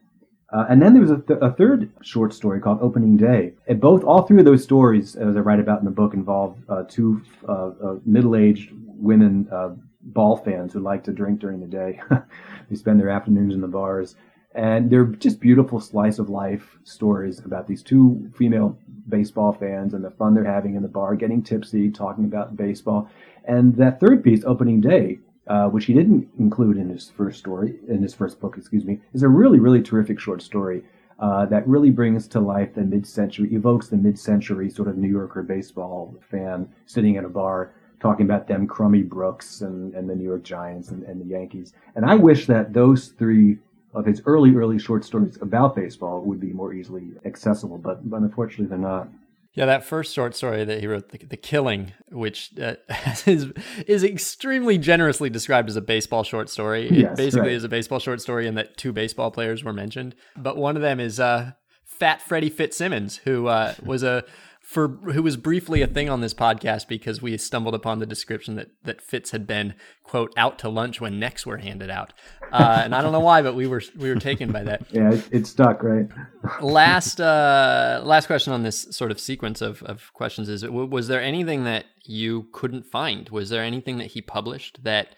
[0.53, 3.55] Uh, and then there was a, th- a third short story called Opening Day.
[3.67, 6.57] And both, all three of those stories, as I write about in the book, involve
[6.69, 9.71] uh, two uh, uh, middle-aged women uh,
[10.03, 12.01] ball fans who like to drink during the day.
[12.71, 14.17] they spend their afternoons in the bars,
[14.55, 18.79] and they're just beautiful slice of life stories about these two female
[19.09, 23.11] baseball fans and the fun they're having in the bar, getting tipsy, talking about baseball.
[23.45, 27.75] And that third piece, Opening Day, uh, which he didn't include in his first story,
[27.89, 30.83] in his first book, excuse me, is a really, really terrific short story
[31.19, 35.43] uh, that really brings to life the mid-century, evokes the mid-century sort of New Yorker
[35.43, 40.25] baseball fan sitting at a bar talking about them Crummy Brooks and, and the New
[40.25, 41.73] York Giants and, and the Yankees.
[41.95, 43.59] And I wish that those three
[43.95, 48.21] of his early, early short stories about baseball would be more easily accessible, but, but
[48.21, 49.09] unfortunately they're not.
[49.55, 52.75] Yeah, that first short story that he wrote, "The, the Killing," which uh,
[53.27, 53.53] is
[53.87, 56.87] is extremely generously described as a baseball short story.
[56.87, 57.57] It Yes, basically right.
[57.57, 60.83] is a baseball short story in that two baseball players were mentioned, but one of
[60.83, 61.53] them is uh,
[61.85, 64.25] Fat Freddie Fitzsimmons, who uh, was a
[64.65, 68.57] for who was briefly a thing on this podcast because we stumbled upon the description
[68.57, 72.15] that that Fitz had been quote out to lunch when necks were handed out,
[72.51, 74.83] uh, and I don't know why, but we were we were taken by that.
[74.95, 76.07] Yeah, it, it stuck, right?
[76.63, 81.21] last uh last question on this sort of sequence of, of questions is was there
[81.21, 83.29] anything that you couldn't find?
[83.31, 85.09] Was there anything that he published that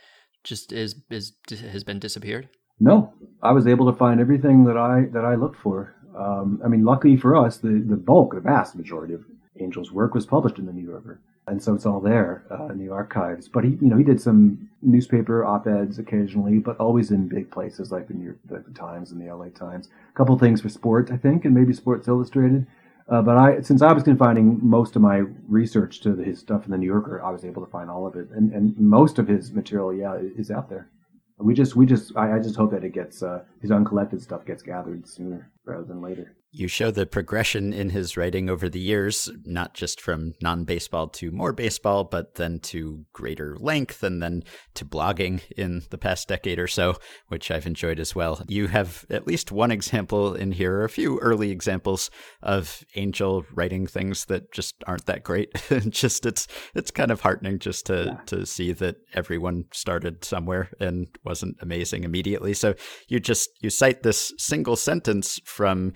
[0.44, 2.48] just is is has been disappeared?
[2.80, 5.94] No, I was able to find everything that I that I looked for.
[6.18, 9.24] Um, I mean, luckily for us, the the bulk, the vast majority of
[9.60, 12.78] Angell's work was published in the New Yorker, and so it's all there uh, in
[12.78, 13.48] the archives.
[13.48, 17.92] But he, you know, he did some newspaper op-eds occasionally, but always in big places
[17.92, 19.50] like the New York the Times and the L.A.
[19.50, 19.88] Times.
[20.10, 22.66] A couple things for Sport, I think, and maybe Sports Illustrated.
[23.08, 26.72] Uh, but I, since I was confining most of my research to his stuff in
[26.72, 29.28] the New Yorker, I was able to find all of it, and, and most of
[29.28, 30.90] his material, yeah, is out there.
[31.38, 34.44] We just, we just, I, I just hope that it gets uh, his uncollected stuff
[34.44, 36.34] gets gathered sooner rather than later.
[36.58, 41.08] You show the progression in his writing over the years, not just from non baseball
[41.08, 44.42] to more baseball, but then to greater length and then
[44.72, 46.96] to blogging in the past decade or so,
[47.28, 48.42] which I've enjoyed as well.
[48.48, 52.10] You have at least one example in here, or a few early examples
[52.42, 55.50] of Angell writing things that just aren't that great.
[55.90, 58.20] just it's it's kind of heartening just to Yeah.
[58.26, 62.54] to see that everyone started somewhere and wasn't amazing immediately.
[62.54, 62.74] So
[63.08, 65.92] you just you cite this single sentence from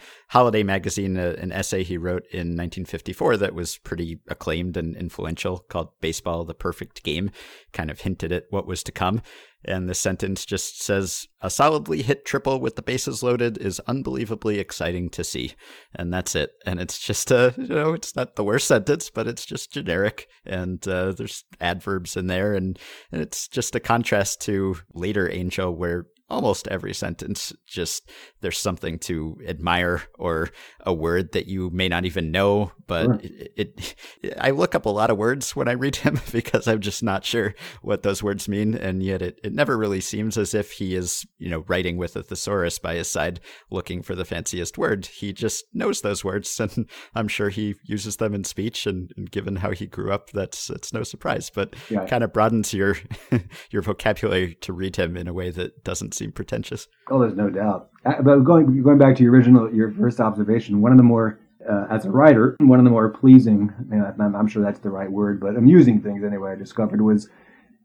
[0.51, 5.61] Holiday Magazine, uh, an essay he wrote in 1954 that was pretty acclaimed and influential,
[5.61, 7.30] called "Baseball: The Perfect Game,"
[7.72, 9.22] kind of hinted at what was to come.
[9.64, 14.59] And the sentence just says, "A solidly hit triple with the bases loaded is unbelievably
[14.59, 15.55] exciting to see,"
[15.94, 16.51] and that's it.
[16.66, 20.26] And it's just a, you know, it's not the worst sentence, but it's just generic,
[20.44, 22.76] and uh, there's adverbs in there, and,
[23.12, 28.09] and it's just a contrast to later Angell, where almost every sentence just
[28.41, 30.49] there's something to admire or
[30.80, 33.20] a word that you may not even know but Sure.
[33.22, 33.95] it, it
[34.41, 37.24] i look up a lot of words when i read him because i'm just not
[37.24, 40.95] sure what those words mean and yet it, it never really seems as if he
[40.95, 45.07] is you know writing with a thesaurus by his side looking for the fanciest word
[45.07, 49.30] he just knows those words and i'm sure he uses them in speech and, and
[49.30, 52.07] given how he grew up that's it's no surprise but Yeah.
[52.07, 52.97] kind of broadens your
[53.70, 56.86] your vocabulary to read him in a way that doesn't seem pretentious.
[57.11, 57.91] Oh, there's no doubt.
[58.05, 61.38] Uh, But going going back to your original, your first observation, one of the more,
[61.68, 64.80] uh, as a writer, one of the more pleasing, you know, I'm, I'm sure that's
[64.80, 67.28] the right word, but amusing things anyway I discovered was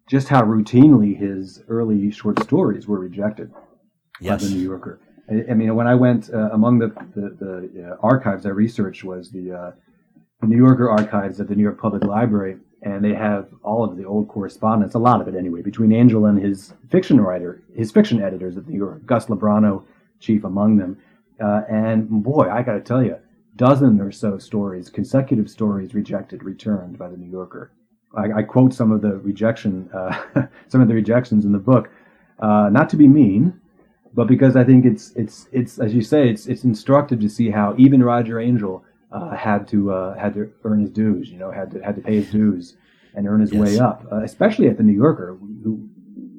[0.07, 3.51] just how routinely his early short stories were rejected
[4.21, 4.99] by the New Yorker.
[5.29, 9.03] I, I mean, when I went uh, among the the, the uh, archives I researched
[9.03, 9.71] was the, uh,
[10.41, 13.97] the New Yorker archives at the New York Public Library, and they have all of
[13.97, 17.91] the old correspondence, a lot of it anyway, between Angell and his fiction writer, his
[17.91, 19.83] fiction editors at the New York, Gus Lobrano,
[20.19, 20.97] chief among them.
[21.39, 23.17] Uh, and boy, I got to tell you,
[23.55, 27.71] dozen or so stories, consecutive stories rejected, returned by the New Yorker.
[28.15, 31.89] I, I quote some of the rejection, uh, some of the rejections in the book,
[32.39, 33.59] uh, not to be mean,
[34.13, 37.49] but because I think it's it's it's as you say, it's it's instructive to see
[37.49, 41.29] how even Roger Angell uh, had to uh, had to earn his dues.
[41.29, 42.77] You know, had to had to pay his dues
[43.13, 43.59] and earn his Yes.
[43.61, 45.89] way up, uh, especially at the New Yorker, who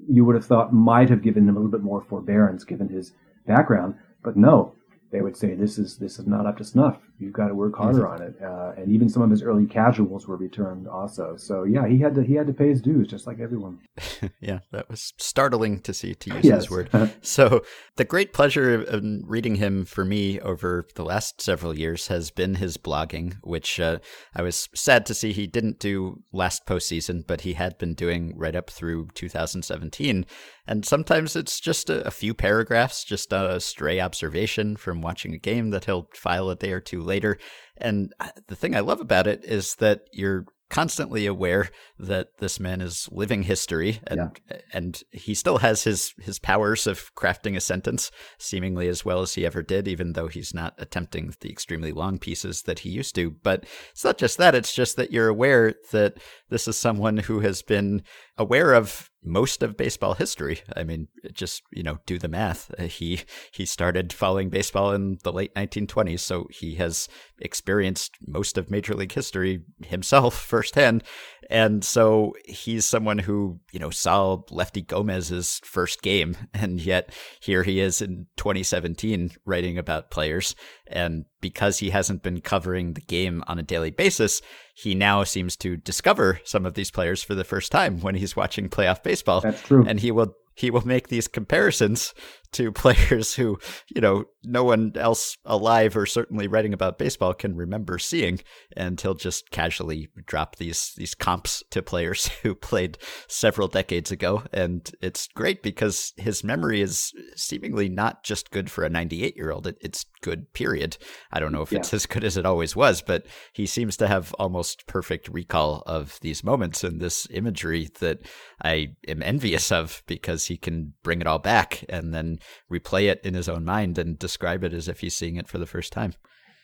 [0.09, 3.13] you would have thought might have given him a little bit more forbearance given his
[3.47, 4.75] background, but no.
[5.13, 6.99] They would say this is this is not up to snuff.
[7.19, 8.35] You've got to work harder on it.
[8.43, 11.37] Uh, and even some of his early casuals were returned also.
[11.37, 13.79] So yeah, he had to he had to pay his dues just like everyone.
[14.41, 16.57] yeah, that was startling to see, to use Yes.
[16.65, 16.91] his word.
[17.23, 17.63] So,
[17.97, 22.31] the great pleasure of of reading him for me over the last several years has
[22.31, 23.99] been his blogging, which uh,
[24.35, 28.35] I was sad to see he didn't do last postseason, but he had been doing
[28.37, 30.27] right up through 2017.
[30.67, 35.39] And sometimes it's just a, a few paragraphs, just a stray observation from watching a
[35.39, 37.39] game that he'll file a day or two later.
[37.77, 41.69] And uh, the thing I love about it is that you're constantly aware
[41.99, 44.41] that this man is living history and
[44.73, 49.35] and he still has his his powers of crafting a sentence seemingly as well as
[49.35, 53.15] he ever did even though he's not attempting the extremely long pieces that he used
[53.15, 56.15] to but it's not just that it's just that you're aware that
[56.51, 58.03] this is someone who has been
[58.37, 60.61] aware of most of baseball history.
[60.75, 62.73] I mean, just you know, do the math.
[62.79, 63.21] Uh, He
[63.51, 67.09] he started following baseball in the late 1920s, so he has
[67.41, 71.03] experienced most of Major League history himself firsthand.
[71.49, 77.63] And so he's someone who you know saw Lefty Gomez's first game, and yet here
[77.65, 80.55] he is in 2017 writing about players.
[80.87, 84.43] And because he hasn't been covering the game on a daily basis,
[84.75, 88.35] he now seems to discover some of these players for the first time when he's
[88.35, 89.41] watching playoff baseball.
[89.41, 89.85] That's true.
[89.87, 92.15] And he will he will make these comparisons
[92.51, 93.59] to players who,
[93.95, 98.41] you know, no one else alive or certainly writing about baseball can remember seeing,
[98.77, 104.45] and he'll just casually drop these these comps to players who played several decades ago.
[104.53, 109.51] And it's great because his memory is seemingly not just good for a 98 year
[109.51, 110.53] old; it, it's good.
[110.53, 110.97] Period.
[111.33, 114.09] I don't know if it's as good as it always was, but he seems to
[114.09, 118.21] have almost perfect recall of these moments and this imagery that
[118.63, 122.39] I am envious of because he can bring it all back and then
[122.71, 125.59] replay it in his own mind and describe it as if he's seeing it for
[125.59, 126.15] the first time.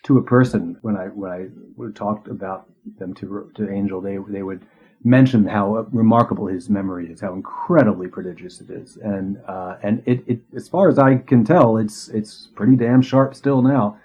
[0.05, 2.67] to a person when I when I would talked about
[2.99, 4.63] them to to Angell, they they would
[5.05, 10.23] mention how remarkable his memory is, how incredibly prodigious it is, and uh, and it,
[10.27, 13.99] it as far as I can tell, it's it's pretty damn sharp still now.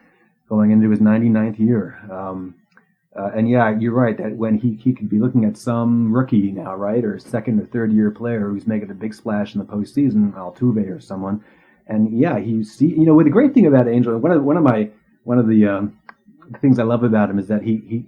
[0.50, 2.00] going into his 99th year.
[2.12, 2.56] Um,
[3.18, 6.52] uh, and yeah, you're right that when he, he could be looking at some rookie
[6.52, 9.66] now, right, or second or third year player who's making a big splash in the
[9.66, 11.44] postseason, Altuve or someone.
[11.90, 14.58] And yeah, he see, you know, what the great thing about Angell, one of one
[14.58, 14.90] of my
[15.24, 15.98] one of the um,
[16.62, 18.06] things I love about him is that he he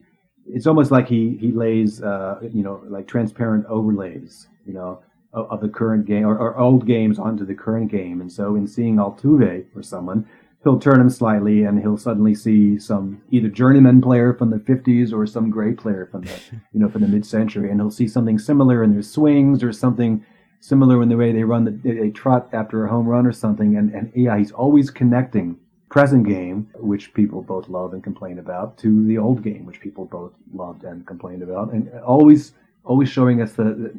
[0.47, 5.01] it's almost like he he lays uh, you know like transparent overlays you know
[5.33, 8.21] of, of the current game or, or old games onto the current game.
[8.21, 10.27] And so in seeing Altuve or someone
[10.63, 15.13] he'll turn him slightly and he'll suddenly see some either journeyman player from the 50s
[15.13, 16.39] or some great player from the
[16.73, 17.69] you know from the mid-century.
[17.69, 20.25] And he'll see something similar in their swings or something
[20.59, 23.31] similar in the way they run the they, they trot after a home run or
[23.31, 25.57] something and and yeah he's always connecting
[25.89, 30.05] present game, which people both love and complain about, to the old game, which people
[30.05, 32.53] both loved and complained about, and always
[32.85, 33.93] always showing us the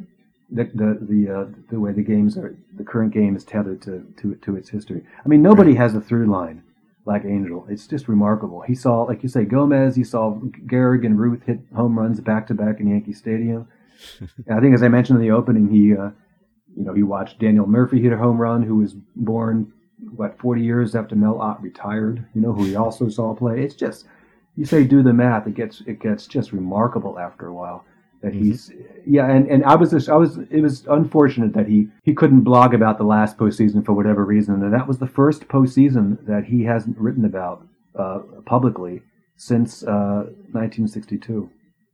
[0.51, 4.07] the the the, uh, the way the games are the current game is tethered to,
[4.17, 5.05] to to its history.
[5.25, 6.63] I mean, nobody has a through line
[7.05, 7.67] like Angell.
[7.69, 8.61] It's just remarkable.
[8.61, 9.97] He saw, like you say, Gomez.
[9.97, 10.35] He saw
[10.67, 13.67] Gehrig and Ruth hit home runs back to back in Yankee Stadium.
[14.51, 15.97] I think, as I mentioned in the opening, he.
[15.97, 16.11] Uh,
[16.77, 19.73] you know, he watched Daniel Murphy hit a home run, who was born
[20.17, 22.25] what 40 years after Mel Ott retired.
[22.35, 23.63] You know, who he also saw play.
[23.63, 24.07] It's just
[24.57, 27.85] you say do the math, it gets it gets just remarkable after a while
[28.23, 28.73] that he's
[29.07, 29.31] yeah.
[29.31, 32.75] And and I was just I was it was unfortunate that he he couldn't blog
[32.75, 36.65] about the last postseason for whatever reason, and that was the first postseason that he
[36.65, 37.67] hasn't written about
[37.99, 39.03] uh, publicly
[39.37, 41.51] since uh, 1962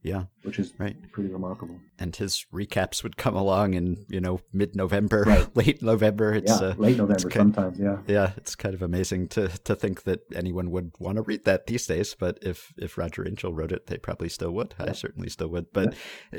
[0.07, 0.25] Yeah.
[0.43, 0.97] which is Right.
[1.11, 1.81] pretty remarkable.
[1.99, 5.57] And his recaps would come along in, you know, mid November, Right.
[5.57, 6.33] late November.
[6.35, 7.81] It's yeah, uh, late November kind- sometimes.
[7.81, 11.45] Yeah, Yeah, it's kind of amazing to to think that anyone would want to read
[11.47, 12.15] that these days.
[12.19, 14.75] But if if Roger Angell wrote it, they probably still would.
[14.79, 15.73] I certainly still would.
[15.73, 15.95] But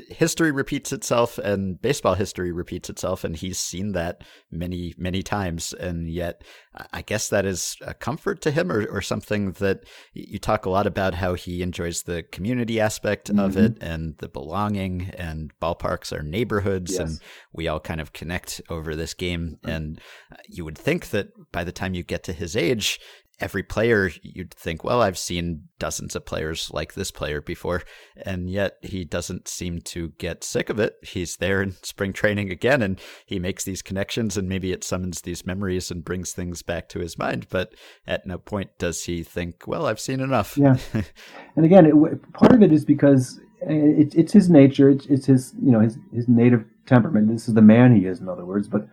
[0.10, 5.74] history repeats itself, and baseball history repeats itself, and he's seen that many many times.
[5.74, 6.44] And yet,
[6.92, 10.70] I- guess that is a comfort to him, or or something that you talk a
[10.70, 13.60] lot about how he enjoys the community aspect of Mm-hmm.
[13.66, 17.00] it and the belonging and ballparks are neighborhoods Yes.
[17.00, 17.20] and
[17.54, 19.58] we all kind of connect over this game.
[19.64, 20.00] And
[20.32, 23.00] uh, you would think that by the time you get to his age,
[23.40, 27.84] every player, you'd think, well, I've seen dozens of players like this player before.
[28.26, 30.96] And yet he doesn't seem to get sick of it.
[31.04, 35.22] He's there in spring training again and he makes these connections and maybe it summons
[35.22, 37.48] these memories and brings things back to his mind.
[37.50, 37.74] But
[38.06, 40.58] at no point does he think, well, I've seen enough.
[40.58, 40.78] Yeah.
[41.56, 44.90] and again, it, part of it is because uh, it, it's his nature.
[44.90, 47.28] It's, it's his you know his his native temperament.
[47.28, 48.68] This is the man he is, in other words.
[48.68, 48.88] But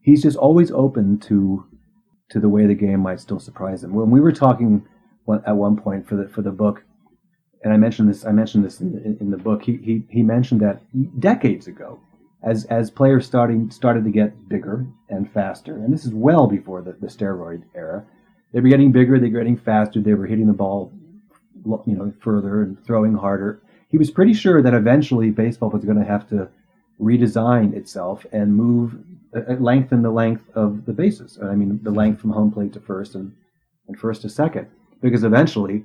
[0.00, 1.66] he's just always open to
[2.30, 3.94] to the way the game might still surprise him.
[3.94, 4.86] When we were talking
[5.46, 6.84] at one point for the for the book,
[7.62, 9.62] and I mentioned this, I mentioned this in, in, in the book.
[9.62, 10.82] He, he he mentioned that
[11.20, 12.00] decades ago,
[12.42, 16.82] as as players starting started to get bigger and faster, and this is well before
[16.82, 18.04] the, the steroid era.
[18.52, 20.92] They were getting bigger, they were getting faster, they were hitting the ball,
[21.64, 23.60] you know, further and throwing harder.
[23.88, 26.48] He was pretty sure that eventually baseball was going to have to
[27.00, 28.96] redesign itself and move,
[29.34, 31.38] uh, uh, lengthen the length of the bases.
[31.42, 33.32] I mean, the length from home plate to first and,
[33.88, 34.68] and first to second,
[35.02, 35.84] because eventually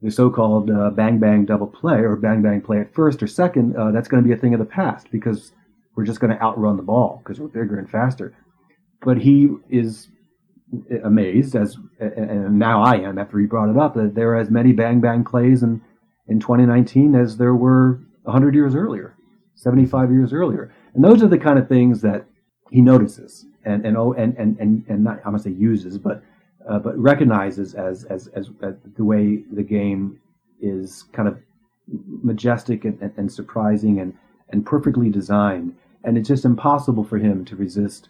[0.00, 3.76] the so-called uh, bang bang double play or bang bang play at first or second,
[3.76, 5.52] uh, that's going to be a thing of the past because
[5.94, 8.34] we're just going to outrun the ball because we're bigger and faster.
[9.00, 10.08] But he is
[11.04, 14.50] amazed as, and now I am after he brought it up, that there are as
[14.50, 15.82] many bang bang plays in,
[16.28, 19.14] in 2019 as there were 100 years earlier,
[19.54, 20.74] 75 years earlier.
[20.94, 22.26] And those are the kind of things that
[22.70, 26.22] he notices and, and, oh, and, and, and, and not, I'm to say uses, but,
[26.68, 30.20] uh, but recognizes as, as, as, as the way the game
[30.60, 31.38] is kind of
[32.22, 34.14] majestic and, and, and surprising and,
[34.50, 35.74] and perfectly designed.
[36.04, 38.08] And it's just impossible for him to resist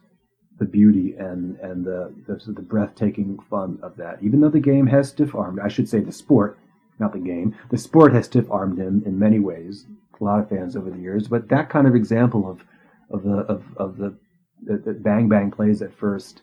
[0.58, 4.22] the beauty and and the, the the breathtaking fun of that.
[4.22, 6.58] Even though the game has stiff armed, I should say the sport,
[6.98, 7.56] not the game.
[7.70, 9.86] The sport has stiff armed him in many ways.
[10.22, 12.64] A lot of fans over the years, but that kind of example of
[13.10, 14.16] of the of, of the,
[14.64, 16.42] the, the bang bang plays at first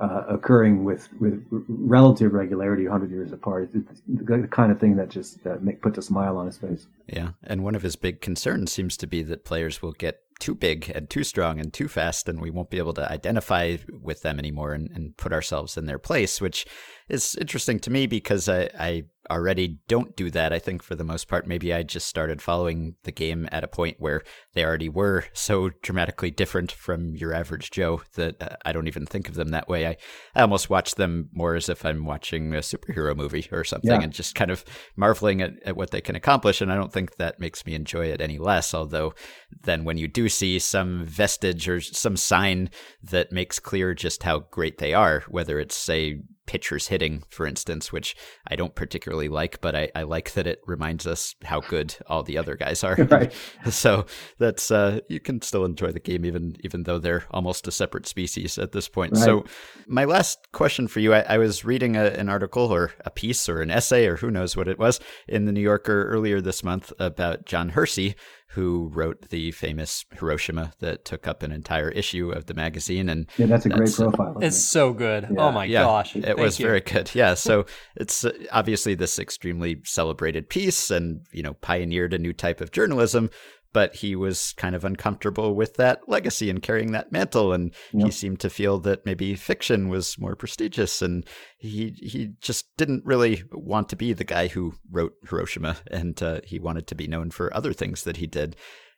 [0.00, 3.70] uh, occurring with with relative regularity, 100 years apart.
[3.72, 6.86] It's the kind of thing that just uh, make, puts a smile on his face.
[7.06, 10.54] Yeah, and one of his big concerns seems to be that players will get too
[10.54, 14.22] big and too strong and too fast, and we won't be able to identify with
[14.22, 16.66] them anymore and, and put ourselves in their place, which
[17.08, 20.52] is interesting to me because I, I already don't do that.
[20.52, 23.68] I think for the most part, maybe I just started following the game at a
[23.68, 24.22] point where
[24.52, 29.06] they already were so dramatically different from your average Joe that uh, I don't even
[29.06, 29.86] think of them that way.
[29.86, 29.96] I,
[30.34, 34.00] I almost watch them more as if I'm watching a superhero movie or something Yeah.
[34.00, 34.64] and just kind of
[34.96, 36.60] marveling at, at what they can accomplish.
[36.60, 38.74] And I don't think that makes me enjoy it any less.
[38.74, 39.14] Although,
[39.62, 42.70] then when you do see some vestige or some sign
[43.02, 47.92] that makes clear just how great they are, whether it's, say, pitchers hitting, for instance,
[47.92, 48.14] which
[48.48, 52.22] I don't particularly like, but I, I like that it reminds us how good all
[52.22, 52.96] the other guys are.
[53.14, 53.32] Right.
[53.70, 54.06] so
[54.38, 58.08] that's uh, you can still enjoy the game even even though they're almost a separate
[58.08, 59.12] species at this point.
[59.12, 59.22] Right.
[59.22, 59.44] So
[59.86, 63.48] my last question for you, I, I was reading a, an article or a piece
[63.48, 64.98] or an essay or who knows what it was
[65.28, 68.16] in the New Yorker earlier this month about John Hersey,
[68.48, 73.28] who wrote the famous Hiroshima that took up an entire issue of the magazine and
[73.36, 74.36] Yeah, that's a great That's- profile.
[74.40, 74.60] It's it?
[74.60, 75.24] so good.
[75.24, 75.36] Yeah.
[75.40, 76.14] Oh my yeah, gosh.
[76.14, 76.66] it Thank was you.
[76.66, 77.10] very good.
[77.14, 77.66] Yeah, so
[77.96, 82.70] it's uh, obviously this extremely celebrated piece, and you know, pioneered a new type of
[82.70, 83.30] journalism.
[83.74, 87.74] But he was kind of uncomfortable with that legacy and carrying that mantle, and
[88.06, 91.26] he seemed to feel that maybe fiction was more prestigious, and
[91.58, 96.40] he he just didn't really want to be the guy who wrote Hiroshima, and uh,
[96.44, 98.56] he wanted to be known for other things that he did.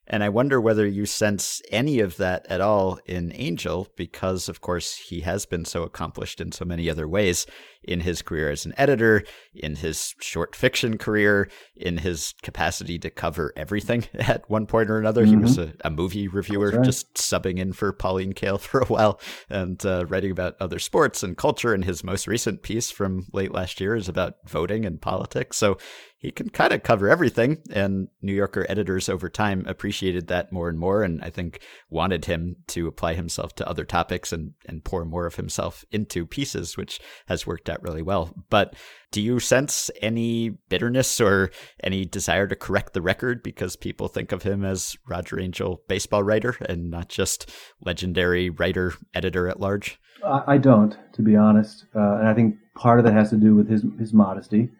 [0.08, 4.60] And I wonder whether you sense any of that at all in Angell, because of
[4.60, 7.46] course he has been so accomplished in so many other ways
[7.86, 9.22] in his career as an editor,
[9.54, 14.98] in his short fiction career, in his capacity to cover everything at one point or
[14.98, 15.24] another.
[15.24, 16.84] He was a, a movie reviewer, right.
[16.84, 21.22] just subbing in for Pauline Kael for a while and uh, writing about other sports
[21.22, 21.72] and culture.
[21.72, 25.56] And his most recent piece from late last year is about voting and politics.
[25.56, 25.78] So
[26.26, 27.58] he can kind of cover everything.
[27.70, 31.04] And New Yorker editors over time appreciated that more and more.
[31.04, 35.26] And I think wanted him to apply himself to other topics and, and pour more
[35.26, 36.98] of himself into pieces, which
[37.28, 38.34] has worked out really well.
[38.50, 38.74] But
[39.12, 41.52] do you sense any bitterness or
[41.84, 46.24] any desire to correct the record because people think of him as Roger Angel baseball
[46.24, 47.48] writer and not just
[47.80, 50.00] legendary writer editor at large?
[50.24, 53.54] I, don't, to be honest, uh, and I think part of that has to do
[53.54, 54.70] with his his modesty,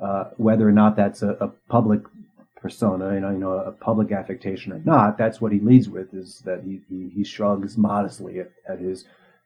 [0.00, 2.00] uh, whether or not that's a, a public
[2.60, 5.18] persona, you know, you know, a public affectation or not.
[5.18, 9.04] That's what he leads with is that he he, he shrugs modestly at, at his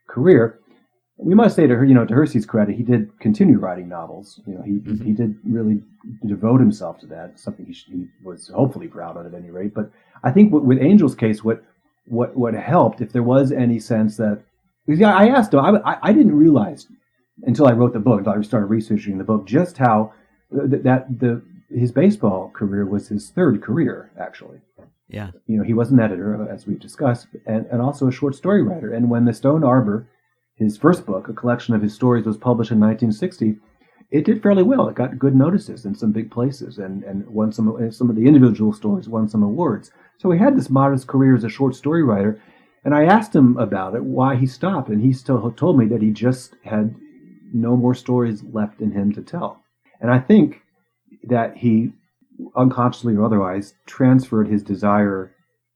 [0.09, 0.61] career.
[1.19, 4.39] We must say to her, you know, to Hersey's credit, he did continue writing novels.
[4.47, 5.03] You know, he Mhm.
[5.05, 5.83] he did really
[6.27, 7.39] devote himself to that.
[7.41, 9.73] Something he, sh- he was hopefully proud of at any rate.
[9.75, 9.91] But
[10.23, 11.63] I think with, with Angell's case, what
[12.07, 14.43] what what helped, if there was any sense that
[14.87, 15.61] because yeah, I asked him.
[15.61, 16.87] I, I, I didn't realize
[17.43, 20.13] until I wrote the book, until I started researching the book, just how
[20.53, 24.61] th- that the his baseball career was his third career actually.
[25.09, 25.31] Yeah.
[25.47, 28.35] You know, he was an editor, uh, as we've discussed, and, and also a short
[28.35, 28.93] story writer.
[28.93, 30.09] And when The Stone Arbor,
[30.57, 33.57] his first book, a collection of his stories, was published in 1960,
[34.11, 34.89] it did fairly well.
[34.89, 38.17] It got good notices in some big places, and and won some uh, some of
[38.17, 39.91] the individual stories won some awards.
[40.19, 42.41] So he had this modest career as a short story writer.
[42.85, 46.03] And I asked him about it, why he stopped, and he still told me that
[46.03, 46.95] he just had
[47.53, 49.65] no more stories left in him to tell.
[50.01, 50.63] And I think
[51.25, 51.93] that he,
[52.57, 55.33] unconsciously or otherwise, transferred his desire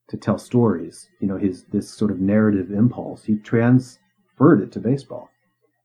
[0.09, 4.80] to tell stories, you know, his this sort of narrative impulse, he transferred it to
[4.80, 5.30] baseball.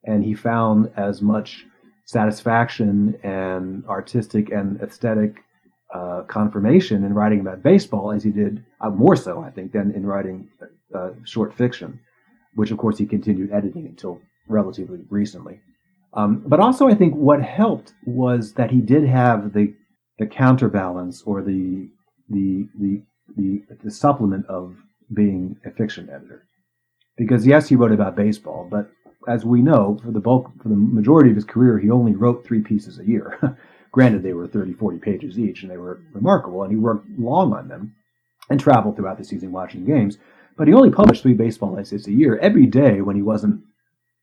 [0.04, 1.66] And he found as much
[2.06, 5.44] satisfaction and artistic and aesthetic
[5.94, 9.92] uh, confirmation in writing about baseball as he did, uh, more so, I think, than
[9.92, 10.50] in writing
[10.94, 12.00] uh, short fiction,
[12.56, 15.60] which of course he continued editing until relatively recently.
[16.16, 19.74] Um, but also, I think what helped was that he did have the
[20.18, 21.90] the counterbalance or the
[22.30, 23.02] the the
[23.36, 24.76] the, the supplement of
[25.14, 26.48] being a fiction editor,
[27.18, 28.90] because yes, he wrote about baseball, but
[29.28, 32.46] as we know, for the bulk, for the majority of his career, he only wrote
[32.46, 33.58] three pieces a year.
[33.92, 37.54] Granted, they were 30, 40 pages each, and they were remarkable, and he worked long
[37.54, 37.96] on them
[38.50, 40.18] and traveled throughout the season watching games.
[40.58, 42.38] But he only published three baseball essays a year.
[42.38, 43.62] Every day when he wasn't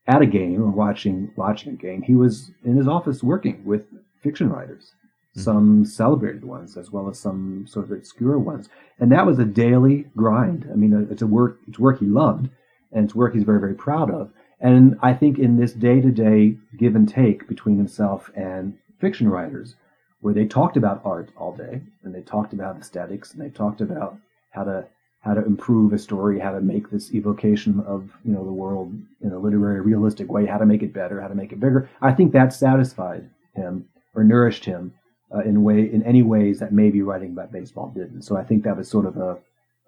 [0.07, 3.85] at a game or watching watching a game, he was in his office working with
[4.21, 4.93] fiction writers,
[5.31, 5.41] mm-hmm.
[5.41, 8.69] some celebrated ones as well as some sort of obscure ones.
[8.99, 10.67] And that was a daily grind.
[10.71, 12.49] I mean, it's a work it's work he loved,
[12.91, 14.31] and it's work he's very very proud of.
[14.59, 19.27] And I think in this day to day give and take between himself and fiction
[19.29, 19.75] writers,
[20.21, 23.81] where they talked about art all day and they talked about aesthetics and they talked
[23.81, 24.17] about
[24.51, 24.85] how to
[25.23, 28.93] how to improve a story, how to make this evocation of you know the world
[29.21, 31.89] in a literary, realistic way, how to make it better, how to make it bigger.
[32.01, 34.93] I think that satisfied him or nourished him
[35.33, 38.23] uh, in way in any ways that maybe writing about baseball didn't.
[38.23, 39.37] So I think that was sort of a,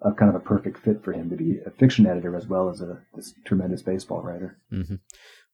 [0.00, 2.70] a kind of a perfect fit for him to be a fiction editor as well
[2.70, 4.56] as a this tremendous baseball writer.
[4.70, 4.96] hmm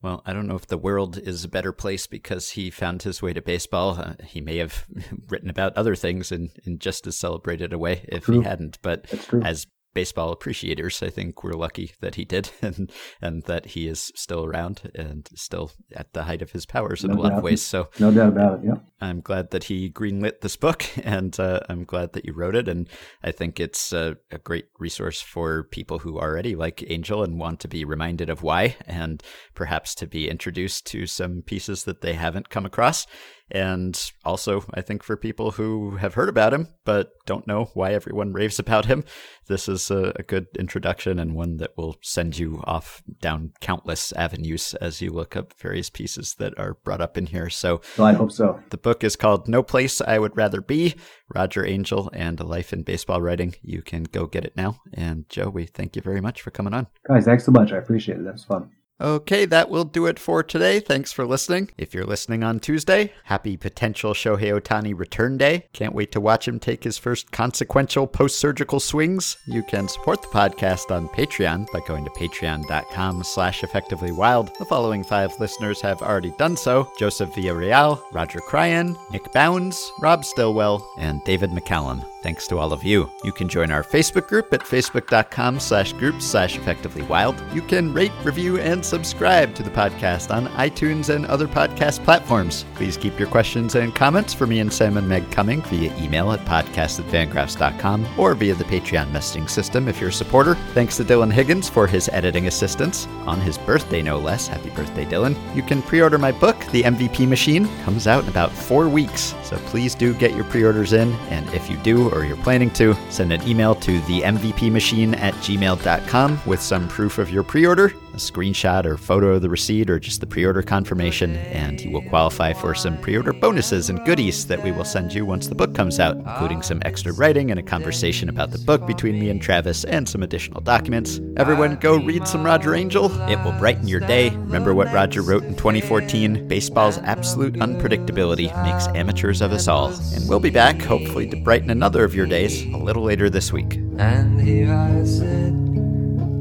[0.02, 3.22] Well, I don't know if the world is a better place because he found his
[3.22, 3.90] way to baseball.
[3.98, 4.84] Uh, he may have
[5.28, 8.40] written about other things in, in just as celebrated a way if True.
[8.40, 8.78] he hadn't.
[8.82, 9.06] But
[9.44, 12.90] as baseball appreciators, I think we're lucky that he did and
[13.20, 17.12] and that he is still around and still at the height of his powers in
[17.12, 17.62] No a lot of ways.
[17.62, 18.66] So No doubt about it.
[18.66, 18.76] Yeah.
[19.00, 22.68] I'm glad that he greenlit this book, and uh, I'm glad that you wrote it.
[22.68, 22.88] And
[23.22, 27.58] I think it's a, a great resource for people who already like Angell and want
[27.60, 29.22] to be reminded of why, and
[29.54, 33.06] perhaps to be introduced to some pieces that they haven't come across.
[33.52, 37.92] And also, I think for people who have heard about him but don't know why
[37.92, 39.04] everyone raves about him,
[39.46, 44.10] this is a, a good introduction and one that will send you off down countless
[44.12, 47.50] avenues as you look up various pieces that are brought up in here.
[47.50, 48.58] So, Well, I hope so.
[48.70, 50.94] the book is called No Place I Would Rather Be
[51.34, 53.54] Roger Angell and a Life in Baseball Writing.
[53.62, 54.80] You can go get it now.
[54.94, 56.86] And Joe, we thank you very much for coming on.
[57.06, 57.70] Guys, thanks so much.
[57.72, 58.24] I appreciate it.
[58.24, 58.70] That was fun.
[59.02, 60.78] Okay, that will do it for today.
[60.78, 61.70] Thanks for listening.
[61.76, 65.66] If you're listening on Tuesday, happy potential Shohei Ohtani return day.
[65.72, 69.36] Can't wait to watch him take his first consequential post surgical swings.
[69.48, 74.50] You can support the podcast on Patreon by going to patreon.com slash effectively wild.
[74.60, 80.24] The following five listeners have already done so Joseph Villarreal, Roger Cryan, Nick Bounds, Rob
[80.24, 82.06] Stillwell, and David McCallum.
[82.22, 83.10] Thanks to all of you.
[83.24, 87.34] You can join our Facebook group at facebook.com slash groups slash effectively wild.
[87.52, 92.66] You can rate, review, and subscribe to the podcast on iTunes and other podcast platforms.
[92.74, 96.30] Please keep your questions and comments for me and Sam and Meg coming via email
[96.30, 100.56] at podcast at fangraphs.com or via the Patreon messaging system if you're a supporter.
[100.74, 103.06] Thanks to Dylan Higgins for his editing assistance.
[103.26, 104.46] On his birthday, no less.
[104.46, 105.36] Happy birthday, Dylan.
[105.56, 107.66] You can pre order my book, The MVP Machine.
[107.84, 111.14] Comes out in about four weeks, so please do get your pre orders in.
[111.30, 115.14] And if you do, or you're planning to, send an email to the MVP Machine
[115.14, 119.48] at gmail.com with some proof of your pre order, a screenshot or photo of the
[119.48, 123.32] receipt, or just the pre order confirmation, and you will qualify for some pre order
[123.32, 126.82] bonuses and goodies that we will send you once the book comes out, including some
[126.84, 130.60] extra writing and a conversation about the book between me and Travis and some additional
[130.60, 131.20] documents.
[131.36, 133.10] Everyone, go read some Roger Angell.
[133.28, 134.30] It will brighten your day.
[134.30, 139.88] Remember what Roger wrote in 2014 Baseball's absolute unpredictability makes amateurs of us all.
[139.88, 143.52] And we'll be back, hopefully, to brighten another of your days a little later this
[143.52, 143.74] week.
[143.98, 145.52] And here I sit,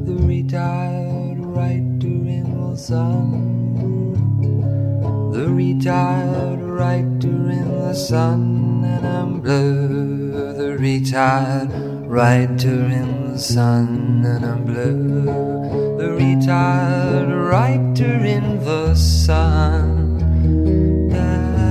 [0.06, 1.11] the retired
[1.54, 4.12] writer in the sun.
[5.32, 10.54] The retired writer in the sun, and I'm blue.
[10.54, 11.70] The retired
[12.08, 15.24] writer in the sun, and I'm blue.
[15.98, 20.18] The retired writer in the sun.
[21.10, 21.61] Da,